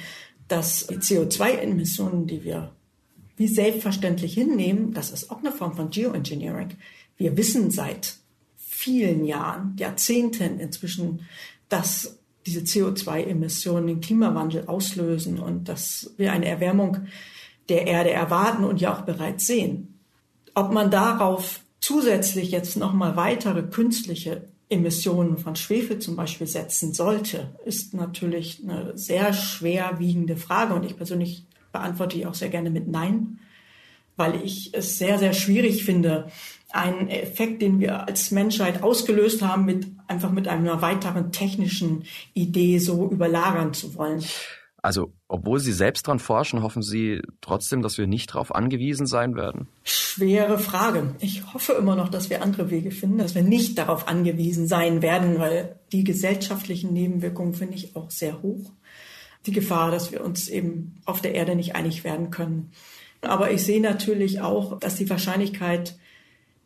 dass 0.51 0.87
die 0.87 0.97
CO2-Emissionen, 0.97 2.27
die 2.27 2.43
wir 2.43 2.71
wie 3.37 3.47
selbstverständlich 3.47 4.33
hinnehmen, 4.33 4.93
das 4.93 5.11
ist 5.11 5.31
auch 5.31 5.39
eine 5.39 5.51
Form 5.51 5.75
von 5.75 5.89
Geoengineering. 5.89 6.77
Wir 7.17 7.37
wissen 7.37 7.71
seit 7.71 8.17
vielen 8.57 9.25
Jahren, 9.25 9.75
Jahrzehnten 9.77 10.59
inzwischen, 10.59 11.21
dass 11.69 12.19
diese 12.45 12.61
CO2-Emissionen 12.61 13.87
den 13.87 14.01
Klimawandel 14.01 14.65
auslösen 14.67 15.39
und 15.39 15.69
dass 15.69 16.13
wir 16.17 16.33
eine 16.33 16.47
Erwärmung 16.47 16.97
der 17.69 17.87
Erde 17.87 18.11
erwarten 18.11 18.63
und 18.63 18.81
ja 18.81 18.95
auch 18.95 19.01
bereits 19.01 19.47
sehen. 19.47 19.99
Ob 20.53 20.73
man 20.73 20.91
darauf 20.91 21.61
zusätzlich 21.79 22.51
jetzt 22.51 22.75
nochmal 22.75 23.15
weitere 23.15 23.63
künstliche 23.63 24.49
Emissionen 24.71 25.37
von 25.37 25.55
Schwefel 25.55 25.99
zum 25.99 26.15
Beispiel 26.15 26.47
setzen 26.47 26.93
sollte, 26.93 27.55
ist 27.65 27.93
natürlich 27.93 28.61
eine 28.63 28.97
sehr 28.97 29.33
schwerwiegende 29.33 30.37
Frage 30.37 30.73
und 30.73 30.85
ich 30.85 30.95
persönlich 30.95 31.45
beantworte 31.71 32.17
die 32.17 32.25
auch 32.25 32.33
sehr 32.33 32.49
gerne 32.49 32.69
mit 32.69 32.87
Nein, 32.87 33.39
weil 34.15 34.43
ich 34.43 34.73
es 34.73 34.97
sehr, 34.97 35.19
sehr 35.19 35.33
schwierig 35.33 35.83
finde, 35.83 36.31
einen 36.71 37.09
Effekt, 37.09 37.61
den 37.61 37.81
wir 37.81 38.07
als 38.07 38.31
Menschheit 38.31 38.81
ausgelöst 38.81 39.41
haben, 39.41 39.65
mit 39.65 39.87
einfach 40.07 40.31
mit 40.31 40.47
einer 40.47 40.81
weiteren 40.81 41.31
technischen 41.31 42.05
Idee 42.33 42.79
so 42.79 43.09
überlagern 43.09 43.73
zu 43.73 43.95
wollen. 43.95 44.23
Also, 44.83 45.13
obwohl 45.27 45.59
Sie 45.59 45.73
selbst 45.73 46.07
dran 46.07 46.17
forschen, 46.17 46.63
hoffen 46.63 46.81
Sie 46.81 47.21
trotzdem, 47.41 47.83
dass 47.83 47.99
wir 47.99 48.07
nicht 48.07 48.33
darauf 48.33 48.53
angewiesen 48.53 49.05
sein 49.05 49.35
werden? 49.35 49.67
Schwere 49.83 50.57
Frage. 50.57 51.15
Ich 51.19 51.53
hoffe 51.53 51.73
immer 51.73 51.95
noch, 51.95 52.09
dass 52.09 52.31
wir 52.31 52.41
andere 52.41 52.71
Wege 52.71 52.89
finden, 52.89 53.19
dass 53.19 53.35
wir 53.35 53.43
nicht 53.43 53.77
darauf 53.77 54.07
angewiesen 54.07 54.67
sein 54.67 55.03
werden, 55.03 55.37
weil 55.37 55.79
die 55.91 56.03
gesellschaftlichen 56.03 56.93
Nebenwirkungen 56.93 57.53
finde 57.53 57.75
ich 57.75 57.95
auch 57.95 58.09
sehr 58.09 58.41
hoch. 58.41 58.71
Die 59.45 59.51
Gefahr, 59.51 59.91
dass 59.91 60.11
wir 60.11 60.23
uns 60.23 60.47
eben 60.47 60.99
auf 61.05 61.21
der 61.21 61.35
Erde 61.35 61.55
nicht 61.55 61.75
einig 61.75 62.03
werden 62.03 62.31
können. 62.31 62.71
Aber 63.21 63.51
ich 63.51 63.63
sehe 63.63 63.81
natürlich 63.81 64.41
auch, 64.41 64.79
dass 64.79 64.95
die 64.95 65.09
Wahrscheinlichkeit, 65.09 65.95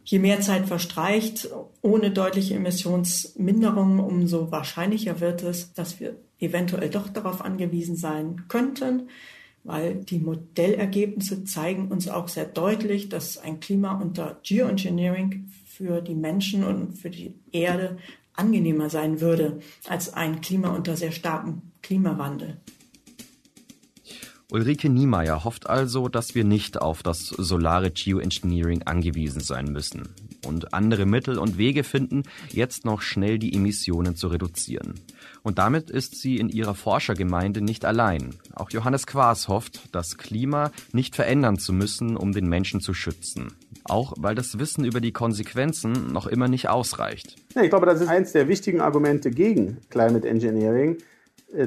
je 0.05 0.19
mehr 0.19 0.39
Zeit 0.39 0.67
verstreicht, 0.67 1.49
ohne 1.81 2.11
deutliche 2.11 2.55
Emissionsminderung, 2.55 3.99
umso 3.99 4.51
wahrscheinlicher 4.51 5.19
wird 5.19 5.43
es, 5.43 5.73
dass 5.73 5.99
wir 5.99 6.15
eventuell 6.39 6.89
doch 6.89 7.09
darauf 7.09 7.43
angewiesen 7.43 7.95
sein 7.95 8.43
könnten, 8.47 9.09
weil 9.63 9.95
die 9.95 10.19
Modellergebnisse 10.19 11.43
zeigen 11.43 11.87
uns 11.87 12.07
auch 12.07 12.27
sehr 12.27 12.45
deutlich, 12.45 13.09
dass 13.09 13.37
ein 13.37 13.59
Klima 13.59 13.99
unter 13.99 14.39
Geoengineering 14.43 15.49
für 15.65 16.01
die 16.01 16.15
Menschen 16.15 16.63
und 16.63 16.93
für 16.93 17.09
die 17.09 17.33
Erde 17.51 17.97
angenehmer 18.33 18.89
sein 18.89 19.21
würde 19.21 19.59
als 19.87 20.13
ein 20.13 20.41
Klima 20.41 20.69
unter 20.69 20.95
sehr 20.95 21.11
starkem 21.11 21.61
Klimawandel. 21.81 22.57
Ulrike 24.51 24.89
Niemeyer 24.89 25.43
hofft 25.43 25.67
also, 25.67 26.07
dass 26.07 26.35
wir 26.35 26.43
nicht 26.43 26.79
auf 26.79 27.01
das 27.01 27.29
solare 27.29 27.89
Geoengineering 27.89 28.83
angewiesen 28.83 29.41
sein 29.41 29.65
müssen 29.71 30.09
und 30.45 30.73
andere 30.73 31.07
Mittel 31.07 31.39
und 31.39 31.57
Wege 31.57 31.83
finden, 31.83 32.23
jetzt 32.49 32.85
noch 32.85 33.01
schnell 33.01 33.39
die 33.39 33.55
Emissionen 33.55 34.15
zu 34.15 34.27
reduzieren. 34.27 34.99
Und 35.41 35.57
damit 35.57 35.89
ist 35.89 36.21
sie 36.21 36.37
in 36.37 36.49
ihrer 36.49 36.75
Forschergemeinde 36.75 37.61
nicht 37.61 37.85
allein. 37.85 38.35
Auch 38.53 38.69
Johannes 38.69 39.07
Quaas 39.07 39.47
hofft, 39.47 39.89
das 39.91 40.17
Klima 40.17 40.71
nicht 40.93 41.15
verändern 41.15 41.57
zu 41.57 41.73
müssen, 41.73 42.15
um 42.15 42.31
den 42.31 42.47
Menschen 42.47 42.81
zu 42.81 42.93
schützen. 42.93 43.53
Auch 43.83 44.13
weil 44.17 44.35
das 44.35 44.59
Wissen 44.59 44.85
über 44.85 45.01
die 45.01 45.11
Konsequenzen 45.11 46.13
noch 46.13 46.27
immer 46.27 46.47
nicht 46.47 46.69
ausreicht. 46.69 47.35
Ich 47.61 47.69
glaube, 47.69 47.87
das 47.87 48.01
ist 48.01 48.07
eines 48.07 48.31
der 48.31 48.47
wichtigen 48.47 48.81
Argumente 48.81 49.31
gegen 49.31 49.77
Climate 49.89 50.27
Engineering 50.27 50.97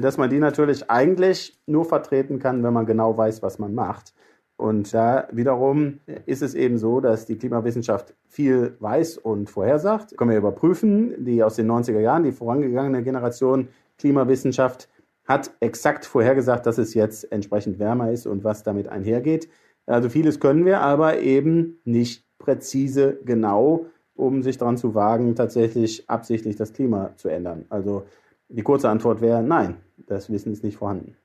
dass 0.01 0.17
man 0.17 0.29
die 0.29 0.39
natürlich 0.39 0.89
eigentlich 0.89 1.59
nur 1.65 1.85
vertreten 1.85 2.39
kann, 2.39 2.63
wenn 2.63 2.73
man 2.73 2.85
genau 2.85 3.17
weiß, 3.17 3.41
was 3.41 3.59
man 3.59 3.73
macht. 3.73 4.13
Und 4.57 4.93
da 4.93 5.27
wiederum 5.31 5.99
ist 6.25 6.41
es 6.41 6.53
eben 6.53 6.77
so, 6.77 6.99
dass 6.99 7.25
die 7.25 7.37
Klimawissenschaft 7.37 8.13
viel 8.27 8.75
weiß 8.79 9.17
und 9.17 9.49
vorhersagt. 9.49 10.17
Können 10.17 10.31
wir 10.31 10.37
überprüfen. 10.37 11.23
Die 11.23 11.41
aus 11.43 11.55
den 11.55 11.71
90er 11.71 11.99
Jahren, 11.99 12.23
die 12.23 12.33
vorangegangene 12.33 13.01
Generation 13.01 13.69
Klimawissenschaft 13.97 14.89
hat 15.25 15.51
exakt 15.61 16.05
vorhergesagt, 16.05 16.65
dass 16.65 16.77
es 16.77 16.93
jetzt 16.93 17.31
entsprechend 17.31 17.79
wärmer 17.79 18.11
ist 18.11 18.25
und 18.25 18.43
was 18.43 18.63
damit 18.63 18.89
einhergeht. 18.89 19.47
Also 19.85 20.09
vieles 20.09 20.39
können 20.39 20.65
wir, 20.65 20.81
aber 20.81 21.19
eben 21.19 21.79
nicht 21.85 22.25
präzise 22.37 23.17
genau, 23.23 23.85
um 24.15 24.43
sich 24.43 24.57
daran 24.57 24.75
zu 24.75 24.93
wagen, 24.93 25.35
tatsächlich 25.35 26.09
absichtlich 26.09 26.55
das 26.55 26.73
Klima 26.73 27.11
zu 27.15 27.29
ändern. 27.29 27.65
Also 27.69 28.03
die 28.49 28.63
kurze 28.63 28.89
Antwort 28.89 29.21
wäre 29.21 29.43
nein, 29.43 29.77
das 30.07 30.29
Wissen 30.29 30.51
ist 30.51 30.63
nicht 30.63 30.77
vorhanden. 30.77 31.15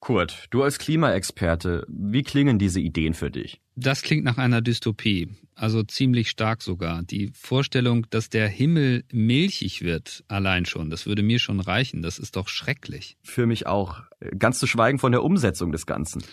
Kurt, 0.00 0.48
du 0.50 0.64
als 0.64 0.78
Klimaexperte, 0.78 1.86
wie 1.88 2.22
klingen 2.22 2.58
diese 2.58 2.80
Ideen 2.80 3.14
für 3.14 3.30
dich? 3.30 3.60
Das 3.76 4.02
klingt 4.02 4.24
nach 4.24 4.36
einer 4.36 4.60
Dystopie, 4.60 5.28
also 5.54 5.84
ziemlich 5.84 6.28
stark 6.28 6.60
sogar. 6.60 7.04
Die 7.04 7.30
Vorstellung, 7.34 8.06
dass 8.10 8.28
der 8.28 8.48
Himmel 8.48 9.04
milchig 9.12 9.82
wird, 9.82 10.24
allein 10.26 10.66
schon, 10.66 10.90
das 10.90 11.06
würde 11.06 11.22
mir 11.22 11.38
schon 11.38 11.60
reichen. 11.60 12.02
Das 12.02 12.18
ist 12.18 12.34
doch 12.34 12.48
schrecklich. 12.48 13.16
Für 13.22 13.46
mich 13.46 13.68
auch. 13.68 14.00
Ganz 14.38 14.58
zu 14.58 14.66
schweigen 14.66 14.98
von 14.98 15.12
der 15.12 15.22
Umsetzung 15.22 15.70
des 15.70 15.86
Ganzen. 15.86 16.24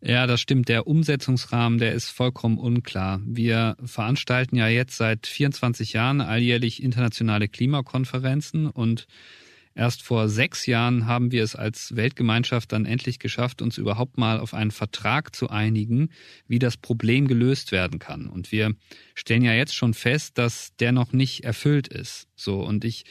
Ja, 0.00 0.28
das 0.28 0.40
stimmt. 0.40 0.68
Der 0.68 0.86
Umsetzungsrahmen, 0.86 1.78
der 1.78 1.92
ist 1.92 2.10
vollkommen 2.10 2.58
unklar. 2.58 3.20
Wir 3.24 3.76
veranstalten 3.84 4.54
ja 4.56 4.68
jetzt 4.68 4.96
seit 4.96 5.26
24 5.26 5.92
Jahren 5.92 6.20
alljährlich 6.20 6.82
internationale 6.82 7.48
Klimakonferenzen 7.48 8.68
und 8.68 9.08
erst 9.74 10.02
vor 10.02 10.28
sechs 10.28 10.66
Jahren 10.66 11.06
haben 11.06 11.32
wir 11.32 11.42
es 11.42 11.56
als 11.56 11.96
Weltgemeinschaft 11.96 12.70
dann 12.70 12.86
endlich 12.86 13.18
geschafft, 13.18 13.60
uns 13.60 13.76
überhaupt 13.76 14.18
mal 14.18 14.38
auf 14.38 14.54
einen 14.54 14.70
Vertrag 14.70 15.34
zu 15.34 15.50
einigen, 15.50 16.10
wie 16.46 16.60
das 16.60 16.76
Problem 16.76 17.26
gelöst 17.26 17.72
werden 17.72 17.98
kann. 17.98 18.28
Und 18.28 18.52
wir 18.52 18.74
stellen 19.16 19.42
ja 19.42 19.52
jetzt 19.52 19.74
schon 19.74 19.94
fest, 19.94 20.38
dass 20.38 20.76
der 20.76 20.92
noch 20.92 21.12
nicht 21.12 21.42
erfüllt 21.42 21.88
ist. 21.88 22.28
So. 22.36 22.60
Und 22.60 22.84
ich 22.84 23.04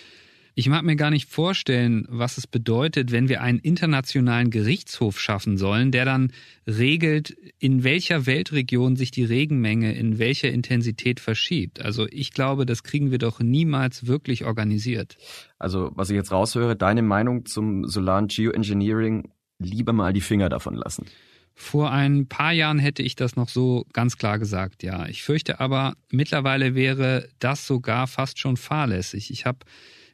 ich 0.57 0.69
mag 0.69 0.83
mir 0.83 0.95
gar 0.95 1.11
nicht 1.11 1.29
vorstellen, 1.29 2.07
was 2.09 2.39
es 2.39 2.47
bedeutet, 2.47 3.11
wenn 3.11 3.29
wir 3.29 3.41
einen 3.41 3.59
internationalen 3.59 4.49
Gerichtshof 4.49 5.19
schaffen 5.19 5.55
sollen, 5.55 5.91
der 5.91 6.03
dann 6.03 6.33
regelt, 6.65 7.37
in 7.59 7.83
welcher 7.83 8.25
Weltregion 8.25 8.95
sich 8.95 9.11
die 9.11 9.23
Regenmenge 9.23 9.93
in 9.93 10.17
welcher 10.17 10.49
Intensität 10.49 11.19
verschiebt. 11.19 11.79
Also 11.79 12.07
ich 12.09 12.33
glaube, 12.33 12.65
das 12.65 12.81
kriegen 12.81 13.11
wir 13.11 13.19
doch 13.19 13.39
niemals 13.39 14.07
wirklich 14.07 14.45
organisiert. 14.45 15.17
Also 15.59 15.91
was 15.93 16.09
ich 16.09 16.15
jetzt 16.15 16.31
raushöre, 16.31 16.75
deine 16.75 17.03
Meinung 17.03 17.45
zum 17.45 17.85
solaren 17.85 18.25
Geoengineering, 18.25 19.29
lieber 19.59 19.93
mal 19.93 20.11
die 20.11 20.21
Finger 20.21 20.49
davon 20.49 20.73
lassen. 20.73 21.05
Vor 21.53 21.91
ein 21.91 22.27
paar 22.27 22.51
Jahren 22.51 22.79
hätte 22.79 23.03
ich 23.03 23.15
das 23.15 23.35
noch 23.35 23.49
so 23.49 23.85
ganz 23.93 24.17
klar 24.17 24.39
gesagt, 24.39 24.81
ja. 24.81 25.05
Ich 25.05 25.21
fürchte 25.21 25.59
aber, 25.59 25.97
mittlerweile 26.09 26.73
wäre 26.73 27.29
das 27.37 27.67
sogar 27.67 28.07
fast 28.07 28.39
schon 28.39 28.57
fahrlässig. 28.57 29.29
Ich 29.29 29.45
habe 29.45 29.59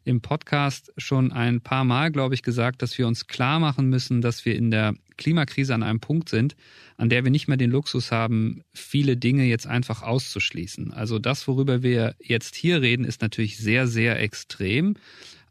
im 0.06 0.22
Podcast 0.22 0.92
schon 0.98 1.32
ein 1.32 1.62
paar 1.62 1.84
Mal, 1.84 2.12
glaube 2.12 2.36
ich, 2.36 2.44
gesagt, 2.44 2.82
dass 2.82 2.98
wir 2.98 3.08
uns 3.08 3.28
klar 3.28 3.60
machen 3.60 3.90
müssen, 3.90 4.22
dass 4.22 4.46
wir 4.46 4.56
in 4.56 4.72
der 4.72 4.96
Klimakrise 5.18 5.74
an 5.74 5.84
einem 5.84 6.00
Punkt 6.00 6.30
sind, 6.30 6.56
an 6.98 7.10
der 7.10 7.24
wir 7.24 7.32
nicht 7.32 7.48
mehr 7.48 7.58
den 7.58 7.72
Luxus 7.72 8.12
haben, 8.12 8.64
viele 8.74 9.18
Dinge 9.18 9.46
jetzt 9.46 9.68
einfach 9.68 10.02
auszuschließen. 10.02 10.92
Also 10.92 11.20
das, 11.20 11.48
worüber 11.48 11.84
wir 11.84 12.16
jetzt 12.20 12.56
hier 12.56 12.82
reden, 12.82 13.06
ist 13.06 13.22
natürlich 13.22 13.58
sehr, 13.58 13.88
sehr 13.88 14.20
extrem. 14.20 14.96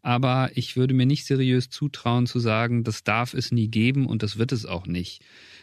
Aber 0.02 0.50
ich 0.54 0.76
würde 0.76 0.94
mir 0.94 1.06
nicht 1.06 1.24
seriös 1.26 1.70
zutrauen 1.70 2.26
zu 2.26 2.40
sagen, 2.40 2.82
das 2.82 3.04
darf 3.04 3.34
es 3.34 3.52
nie 3.52 3.68
geben 3.68 4.06
und 4.06 4.22
das 4.22 4.36
wird 4.36 4.52
es 4.52 4.66
auch 4.66 4.86
nicht 4.86 5.22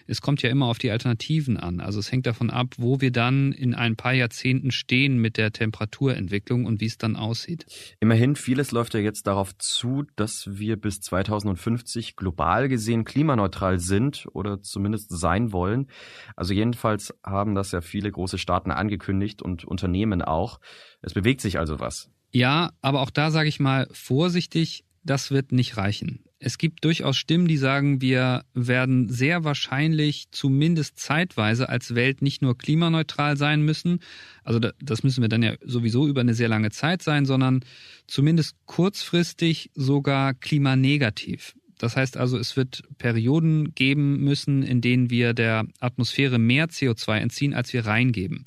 es 0.10 0.22
kommt 0.22 0.42
ja 0.42 0.50
immer 0.50 0.66
auf 0.66 0.80
die 0.80 0.92
Alternativen 0.92 1.58
an. 1.58 1.80
Also 1.80 2.00
es 2.00 2.12
hängt 2.12 2.26
davon 2.26 2.50
ab, 2.50 2.74
wo 2.78 3.00
wir 3.00 3.12
dann 3.12 3.52
in 3.52 3.76
ein 3.76 3.96
paar 3.96 4.14
Jahrzehnten 4.14 4.72
stehen 4.72 5.18
mit 5.18 5.38
der 5.38 5.52
Temperaturentwicklung 5.52 6.66
und 6.66 6.82
wie 6.82 6.86
es 6.86 6.98
dann 6.98 7.16
aussieht. 7.16 7.66
Immerhin, 8.00 8.36
vieles 8.36 8.72
läuft 8.72 8.94
ja 8.96 9.00
jetzt 9.00 9.28
darauf 9.28 9.56
zu, 9.58 10.04
dass 10.16 10.50
wir 10.52 10.78
bis 10.78 11.00
2050 11.02 12.16
global 12.16 12.68
gesehen 12.68 13.06
klimaneutral 13.06 13.80
sind 13.80 14.28
oder 14.34 14.62
zumindest 14.62 15.18
sein 15.18 15.52
wollen. 15.52 15.88
Also 16.36 16.54
jedenfalls 16.54 17.14
haben 17.24 17.56
das 17.56 17.72
ja 17.72 17.82
viele 17.82 18.12
große 18.12 18.38
Staaten 18.38 18.72
angekündigt 18.72 19.42
und 19.42 19.64
Unternehmen 19.66 20.22
auch. 20.22 20.60
Es 21.02 21.14
bewegt 21.14 21.42
sich 21.42 21.60
also 21.60 21.80
was. 21.80 22.10
Ja, 22.32 22.72
aber 22.82 23.02
auch 23.02 23.10
da 23.10 23.32
sage 23.32 23.50
ich 23.50 23.60
mal 23.60 23.88
vorsichtig, 23.92 24.86
das 25.04 25.32
wird 25.32 25.52
nicht 25.52 25.78
reichen. 25.78 26.24
Es 26.42 26.58
gibt 26.58 26.86
durchaus 26.86 27.18
Stimmen, 27.18 27.50
die 27.50 27.58
sagen, 27.58 28.02
wir 28.02 28.46
werden 28.54 29.10
sehr 29.10 29.44
wahrscheinlich 29.44 30.32
zumindest 30.32 30.98
zeitweise 30.98 31.68
als 31.68 31.96
Welt 31.96 32.22
nicht 32.22 32.42
nur 32.42 32.58
klimaneutral 32.58 33.36
sein 33.36 33.62
müssen, 33.62 34.00
also 34.46 34.60
das 34.60 35.04
müssen 35.04 35.22
wir 35.22 35.28
dann 35.28 35.44
ja 35.44 35.56
sowieso 35.62 36.08
über 36.08 36.22
eine 36.22 36.34
sehr 36.34 36.48
lange 36.48 36.72
Zeit 36.72 37.04
sein, 37.04 37.26
sondern 37.26 37.60
zumindest 38.08 38.56
kurzfristig 38.66 39.70
sogar 39.76 40.34
klimanegativ. 40.34 41.56
Das 41.78 41.96
heißt 41.96 42.18
also, 42.18 42.38
es 42.38 42.56
wird 42.56 42.84
Perioden 42.98 43.74
geben 43.76 44.24
müssen, 44.24 44.64
in 44.64 44.82
denen 44.82 45.10
wir 45.10 45.34
der 45.34 45.66
Atmosphäre 45.80 46.40
mehr 46.40 46.68
CO2 46.68 47.18
entziehen, 47.18 47.54
als 47.54 47.74
wir 47.74 47.86
reingeben. 47.86 48.46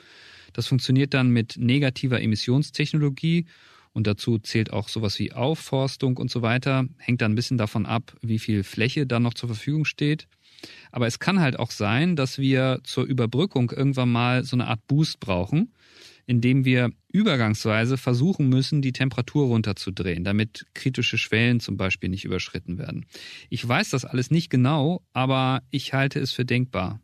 Das 0.53 0.67
funktioniert 0.67 1.15
dann 1.15 1.31
mit 1.31 1.57
negativer 1.59 2.21
Emissionstechnologie 2.21 3.47
und 3.93 4.07
dazu 4.07 4.39
zählt 4.39 4.73
auch 4.73 4.89
sowas 4.89 5.19
wie 5.19 5.33
Aufforstung 5.33 6.17
und 6.17 6.31
so 6.31 6.43
weiter. 6.43 6.87
Hängt 6.99 7.21
dann 7.21 7.33
ein 7.33 7.37
bisschen 7.37 7.59
davon 7.59 7.87
ab, 7.87 8.15
wie 8.23 8.39
viel 8.39 8.65
Fläche 8.65 9.07
dann 9.07 9.23
noch 9.23 9.35
zur 9.35 9.49
Verfügung 9.49 9.85
steht. 9.85 10.29
Aber 10.91 11.07
es 11.07 11.19
kann 11.19 11.41
halt 11.41 11.59
auch 11.59 11.71
sein, 11.71 12.17
dass 12.17 12.39
wir 12.39 12.81
zur 12.85 13.05
Überbrückung 13.05 13.71
irgendwann 13.71 14.11
mal 14.11 14.45
so 14.45 14.57
eine 14.57 14.69
Art 14.69 14.87
Boost 14.87 15.21
brauchen, 15.21 15.75
indem 16.27 16.65
wir 16.65 16.91
übergangsweise 17.13 17.97
versuchen 17.97 18.49
müssen, 18.49 18.81
die 18.81 18.93
Temperatur 18.93 19.47
runterzudrehen, 19.47 20.25
damit 20.25 20.67
kritische 20.73 21.19
Schwellen 21.19 21.61
zum 21.61 21.77
Beispiel 21.77 22.09
nicht 22.09 22.25
überschritten 22.25 22.79
werden. 22.79 23.07
Ich 23.51 23.67
weiß 23.67 23.91
das 23.91 24.05
alles 24.05 24.31
nicht 24.31 24.49
genau, 24.49 25.03
aber 25.13 25.63
ich 25.71 25.93
halte 25.93 26.21
es 26.21 26.33
für 26.33 26.45
denkbar. 26.45 27.01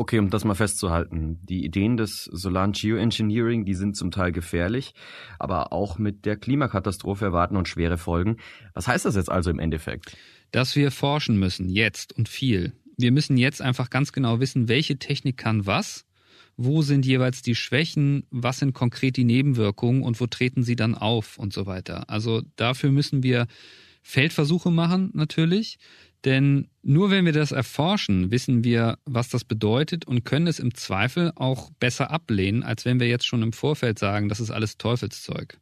Okay, 0.00 0.18
um 0.18 0.30
das 0.30 0.44
mal 0.44 0.54
festzuhalten, 0.54 1.40
die 1.42 1.62
Ideen 1.62 1.98
des 1.98 2.24
Solaren 2.24 2.72
Geoengineering, 2.72 3.66
die 3.66 3.74
sind 3.74 3.98
zum 3.98 4.10
Teil 4.10 4.32
gefährlich, 4.32 4.94
aber 5.38 5.74
auch 5.74 5.98
mit 5.98 6.24
der 6.24 6.36
Klimakatastrophe 6.36 7.26
erwarten 7.26 7.54
und 7.54 7.68
schwere 7.68 7.98
Folgen. 7.98 8.38
Was 8.72 8.88
heißt 8.88 9.04
das 9.04 9.14
jetzt 9.14 9.30
also 9.30 9.50
im 9.50 9.58
Endeffekt? 9.58 10.16
Dass 10.52 10.74
wir 10.74 10.90
forschen 10.90 11.38
müssen, 11.38 11.68
jetzt 11.68 12.14
und 12.16 12.30
viel. 12.30 12.72
Wir 12.96 13.12
müssen 13.12 13.36
jetzt 13.36 13.60
einfach 13.60 13.90
ganz 13.90 14.10
genau 14.12 14.40
wissen, 14.40 14.68
welche 14.68 14.98
Technik 14.98 15.36
kann 15.36 15.66
was, 15.66 16.06
wo 16.56 16.80
sind 16.80 17.04
jeweils 17.04 17.42
die 17.42 17.54
Schwächen, 17.54 18.24
was 18.30 18.60
sind 18.60 18.72
konkret 18.72 19.18
die 19.18 19.24
Nebenwirkungen 19.24 20.02
und 20.02 20.18
wo 20.18 20.26
treten 20.26 20.62
sie 20.62 20.76
dann 20.76 20.94
auf 20.94 21.36
und 21.36 21.52
so 21.52 21.66
weiter. 21.66 22.08
Also 22.08 22.40
dafür 22.56 22.90
müssen 22.90 23.22
wir 23.22 23.48
Feldversuche 24.02 24.70
machen 24.70 25.10
natürlich. 25.12 25.78
Denn 26.24 26.68
nur 26.82 27.10
wenn 27.10 27.24
wir 27.24 27.32
das 27.32 27.52
erforschen, 27.52 28.30
wissen 28.30 28.62
wir, 28.62 28.98
was 29.06 29.28
das 29.28 29.44
bedeutet 29.44 30.04
und 30.06 30.24
können 30.24 30.46
es 30.46 30.58
im 30.58 30.74
Zweifel 30.74 31.32
auch 31.34 31.70
besser 31.80 32.10
ablehnen, 32.10 32.62
als 32.62 32.84
wenn 32.84 33.00
wir 33.00 33.08
jetzt 33.08 33.26
schon 33.26 33.42
im 33.42 33.52
Vorfeld 33.52 33.98
sagen, 33.98 34.28
das 34.28 34.40
ist 34.40 34.50
alles 34.50 34.76
Teufelszeug. 34.76 35.58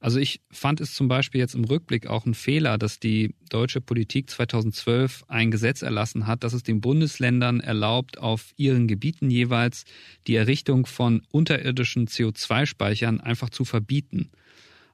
Also 0.00 0.20
ich 0.20 0.40
fand 0.50 0.80
es 0.80 0.94
zum 0.94 1.08
Beispiel 1.08 1.40
jetzt 1.40 1.54
im 1.54 1.64
Rückblick 1.64 2.06
auch 2.06 2.24
ein 2.24 2.34
Fehler, 2.34 2.78
dass 2.78 3.00
die 3.00 3.34
deutsche 3.48 3.80
Politik 3.80 4.30
2012 4.30 5.24
ein 5.26 5.50
Gesetz 5.50 5.82
erlassen 5.82 6.28
hat, 6.28 6.44
das 6.44 6.52
es 6.52 6.62
den 6.62 6.80
Bundesländern 6.80 7.58
erlaubt, 7.58 8.18
auf 8.18 8.52
ihren 8.56 8.86
Gebieten 8.86 9.28
jeweils 9.28 9.84
die 10.28 10.36
Errichtung 10.36 10.86
von 10.86 11.22
unterirdischen 11.32 12.06
CO2-Speichern 12.06 13.20
einfach 13.20 13.50
zu 13.50 13.64
verbieten. 13.64 14.30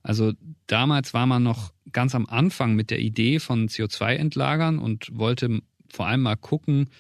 Also 0.05 0.35
damals 0.67 1.15
war 1.15 1.27
man 1.27 1.43
noch 1.43 1.73
ganz 1.91 2.15
am 2.15 2.27
Anfang 2.27 2.75
mit 2.75 2.91
der 2.91 3.01
Idee 3.01 3.41
von 3.41 3.69
CO2-Entlagern 3.69 4.79
und 4.79 5.09
wollte 5.13 5.61
vor 5.89 6.07
allem 6.07 6.23
mal 6.23 6.37
gucken, 6.37 6.91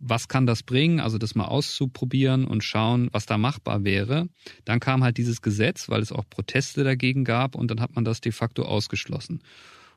was 0.00 0.26
kann 0.26 0.46
das 0.46 0.64
bringen, 0.64 0.98
also 0.98 1.16
das 1.16 1.36
mal 1.36 1.44
auszuprobieren 1.44 2.44
und 2.44 2.64
schauen, 2.64 3.08
was 3.12 3.24
da 3.24 3.38
machbar 3.38 3.84
wäre. 3.84 4.28
Dann 4.64 4.80
kam 4.80 5.04
halt 5.04 5.16
dieses 5.16 5.40
Gesetz, 5.40 5.88
weil 5.88 6.02
es 6.02 6.10
auch 6.10 6.24
Proteste 6.28 6.82
dagegen 6.82 7.24
gab 7.24 7.54
und 7.54 7.70
dann 7.70 7.80
hat 7.80 7.94
man 7.94 8.04
das 8.04 8.20
de 8.20 8.32
facto 8.32 8.64
ausgeschlossen. 8.64 9.42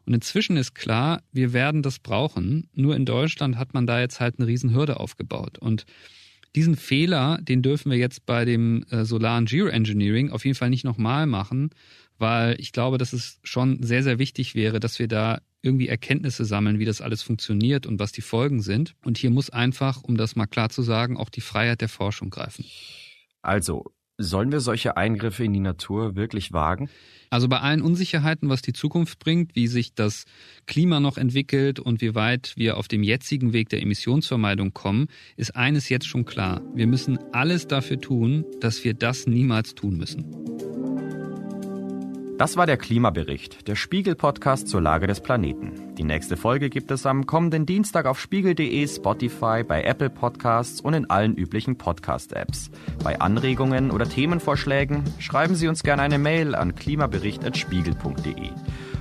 Und 0.06 0.14
inzwischen 0.14 0.58
ist 0.58 0.76
klar, 0.76 1.24
wir 1.32 1.54
werden 1.54 1.82
das 1.82 1.98
brauchen. 1.98 2.70
Nur 2.76 2.96
in 2.96 3.06
Deutschland 3.06 3.58
hat 3.58 3.74
man 3.74 3.88
da 3.88 4.00
jetzt 4.00 4.20
halt 4.20 4.38
eine 4.38 4.48
Riesenhürde 4.48 5.00
aufgebaut. 5.00 5.58
Und 5.58 5.88
diesen 6.56 6.76
Fehler, 6.76 7.40
den 7.42 7.64
dürfen 7.64 7.90
wir 7.90 7.98
jetzt 7.98 8.28
bei 8.28 8.46
dem 8.46 8.84
äh, 8.92 9.04
solaren 9.04 9.46
Geoengineering 9.46 10.30
auf 10.30 10.46
jeden 10.46 10.56
Fall 10.56 10.70
nicht 10.70 10.86
nochmal 10.86 11.26
machen, 11.26 11.72
weil 12.18 12.60
ich 12.60 12.72
glaube, 12.72 12.98
dass 12.98 13.14
es 13.14 13.40
schon 13.44 13.82
sehr, 13.84 14.04
sehr 14.04 14.20
wichtig 14.20 14.56
wäre, 14.56 14.80
dass 14.80 15.00
wir 15.00 15.08
da 15.08 15.40
irgendwie 15.62 15.88
Erkenntnisse 15.88 16.46
sammeln, 16.46 16.80
wie 16.80 16.86
das 16.86 17.02
alles 17.02 17.24
funktioniert 17.24 17.88
und 17.88 18.00
was 18.00 18.12
die 18.12 18.22
Folgen 18.22 18.62
sind. 18.62 18.96
Und 19.04 19.18
hier 19.18 19.32
muss 19.32 19.50
einfach, 19.50 20.04
um 20.04 20.16
das 20.16 20.36
mal 20.36 20.46
klar 20.46 20.70
zu 20.70 20.84
sagen, 20.84 21.18
auch 21.18 21.30
die 21.30 21.42
Freiheit 21.42 21.82
der 21.82 21.90
Forschung 21.90 22.30
greifen. 22.30 22.66
Also, 23.42 23.86
sollen 24.18 24.52
wir 24.52 24.62
solche 24.62 24.96
Eingriffe 24.96 25.44
in 25.44 25.54
die 25.54 25.60
Natur 25.60 26.16
wirklich 26.16 26.54
wagen? 26.54 26.90
Also 27.30 27.50
bei 27.50 27.60
allen 27.60 27.82
Unsicherheiten, 27.82 28.48
was 28.48 28.62
die 28.62 28.72
Zukunft 28.72 29.20
bringt, 29.20 29.56
wie 29.56 29.68
sich 29.68 29.94
das 29.94 30.24
Klima 30.68 31.00
noch 31.00 31.18
entwickelt 31.18 31.80
und 31.80 32.00
wie 32.02 32.16
weit 32.16 32.54
wir 32.56 32.78
auf 32.78 32.88
dem 32.88 33.04
jetzigen 33.04 33.52
Weg 33.52 33.70
der 33.70 33.82
Emissionsvermeidung 33.82 34.74
kommen, 34.74 35.08
ist 35.36 35.56
eines 35.56 35.90
jetzt 35.90 36.08
schon 36.08 36.24
klar. 36.24 36.62
Wir 36.74 36.88
müssen 36.88 37.20
alles 37.34 37.68
dafür 37.68 38.00
tun, 38.00 38.46
dass 38.62 38.84
wir 38.86 38.94
das 38.94 39.28
niemals 39.28 39.76
tun 39.76 39.98
müssen. 39.98 40.24
Das 42.38 42.58
war 42.58 42.66
der 42.66 42.76
Klimabericht, 42.76 43.66
der 43.70 43.76
Spiegel-Podcast 43.76 44.68
zur 44.68 44.82
Lage 44.82 45.08
des 45.08 45.22
Planeten. 45.22 45.96
Die 45.96 46.04
nächste 46.04 46.36
Folge 46.36 46.70
gibt 46.70 46.92
es 46.92 47.06
am 47.06 47.26
kommenden 47.26 47.66
Dienstag 47.66 48.06
auf 48.06 48.20
spiegel.de, 48.20 48.86
Spotify, 48.90 49.64
bei 49.64 49.84
Apple 49.84 50.10
Podcasts 50.10 50.82
und 50.82 50.96
in 50.96 51.10
allen 51.10 51.36
üblichen 51.36 51.78
Podcast-Apps. 51.78 52.72
Bei 53.02 53.22
Anregungen 53.22 53.90
oder 53.90 54.10
Themenvorschlägen 54.10 55.06
schreiben 55.18 55.56
Sie 55.56 55.70
uns 55.70 55.82
gerne 55.82 56.02
eine 56.02 56.18
Mail 56.18 56.56
an 56.56 56.76
klimabericht.spiegel.de. 56.76 58.50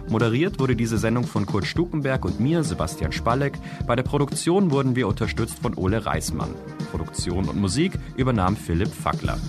Moderiert 0.08 0.60
wurde 0.60 0.76
diese 0.76 0.98
Sendung 0.98 1.24
von 1.24 1.44
Kurt 1.44 1.66
Stukenberg 1.66 2.24
und 2.24 2.38
mir, 2.38 2.62
Sebastian 2.62 3.10
Spalleck. 3.10 3.58
Bei 3.88 3.96
der 3.96 4.04
Produktion 4.04 4.70
wurden 4.70 4.94
wir 4.94 5.08
unterstützt 5.08 5.58
von 5.58 5.74
Ole 5.74 6.06
Reismann. 6.06 6.54
Produktion 6.92 7.48
und 7.48 7.60
Musik 7.60 7.94
übernahm 8.16 8.54
Philipp 8.54 8.94
Fackler. 8.94 9.40